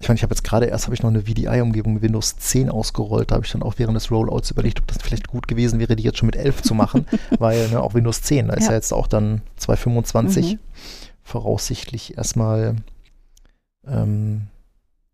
[0.03, 2.69] Ich meine, ich habe jetzt gerade erst habe ich noch eine VDI-Umgebung mit Windows 10
[2.69, 3.31] ausgerollt.
[3.31, 5.95] Da habe ich dann auch während des Rollouts überlegt, ob das vielleicht gut gewesen wäre,
[5.95, 7.05] die jetzt schon mit 11 zu machen,
[7.39, 8.71] weil ne, auch Windows 10, da ist Ja.
[8.71, 10.59] ja jetzt auch dann 2.25 Mhm.
[11.23, 12.75] voraussichtlich erstmal
[13.87, 14.47] ähm,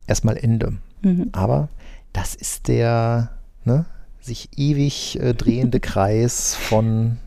[0.08, 0.74] erstmal Ende.
[1.04, 1.30] Mhm.
[1.34, 1.70] Aber
[2.12, 3.30] das ist der
[3.66, 3.86] ne,
[4.20, 7.18] sich ewig äh, drehende Kreis von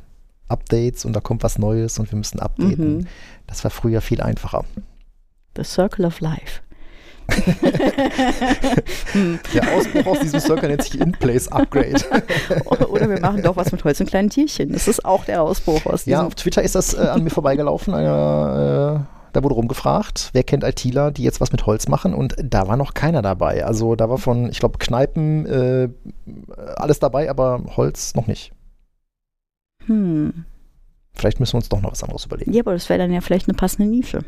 [0.48, 2.96] Updates und da kommt was Neues und wir müssen updaten.
[2.98, 3.06] Mhm.
[3.46, 4.64] Das war früher viel einfacher.
[5.56, 6.60] The Circle of Life.
[9.54, 12.00] Der Ausbruch aus diesem Circle nennt sich In-Place Upgrade.
[12.64, 14.72] Oder wir machen doch was mit Holz und kleinen Tierchen.
[14.72, 16.26] Das ist auch der Ausbruch aus ja, diesem.
[16.26, 17.94] auf Twitter ist das äh, an mir vorbeigelaufen.
[17.94, 22.34] Einer, äh, da wurde rumgefragt, wer kennt ITler, die jetzt was mit Holz machen und
[22.42, 23.64] da war noch keiner dabei.
[23.64, 25.88] Also da war von, ich glaube, Kneipen äh,
[26.76, 28.52] alles dabei, aber Holz noch nicht.
[29.86, 30.44] Hm.
[31.14, 32.52] Vielleicht müssen wir uns doch noch was anderes überlegen.
[32.52, 34.20] Ja, aber das wäre dann ja vielleicht eine passende Nische.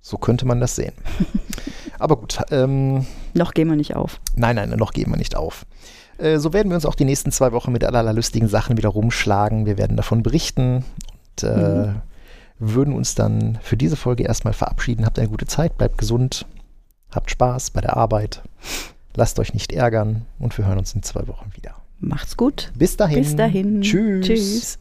[0.00, 0.92] So könnte man das sehen.
[1.98, 4.20] Aber gut, ähm, Noch gehen wir nicht auf.
[4.34, 5.66] nein, nein, noch geben wir nicht auf.
[6.18, 8.88] Äh, so werden wir uns auch die nächsten zwei Wochen mit allerlei lustigen Sachen wieder
[8.88, 9.66] rumschlagen.
[9.66, 10.84] Wir werden davon berichten
[11.38, 11.94] und äh, Mhm.
[12.58, 15.04] würden uns dann für diese Folge erstmal verabschieden.
[15.04, 16.46] Habt eine gute Zeit, bleibt gesund,
[17.10, 18.42] habt Spaß bei der Arbeit,
[19.14, 21.74] lasst euch nicht ärgern und wir hören uns in zwei Wochen wieder.
[22.00, 22.72] Macht's gut.
[22.74, 23.18] Bis dahin.
[23.22, 23.80] Bis dahin.
[23.82, 24.26] Tschüss.
[24.26, 24.78] Tschüss.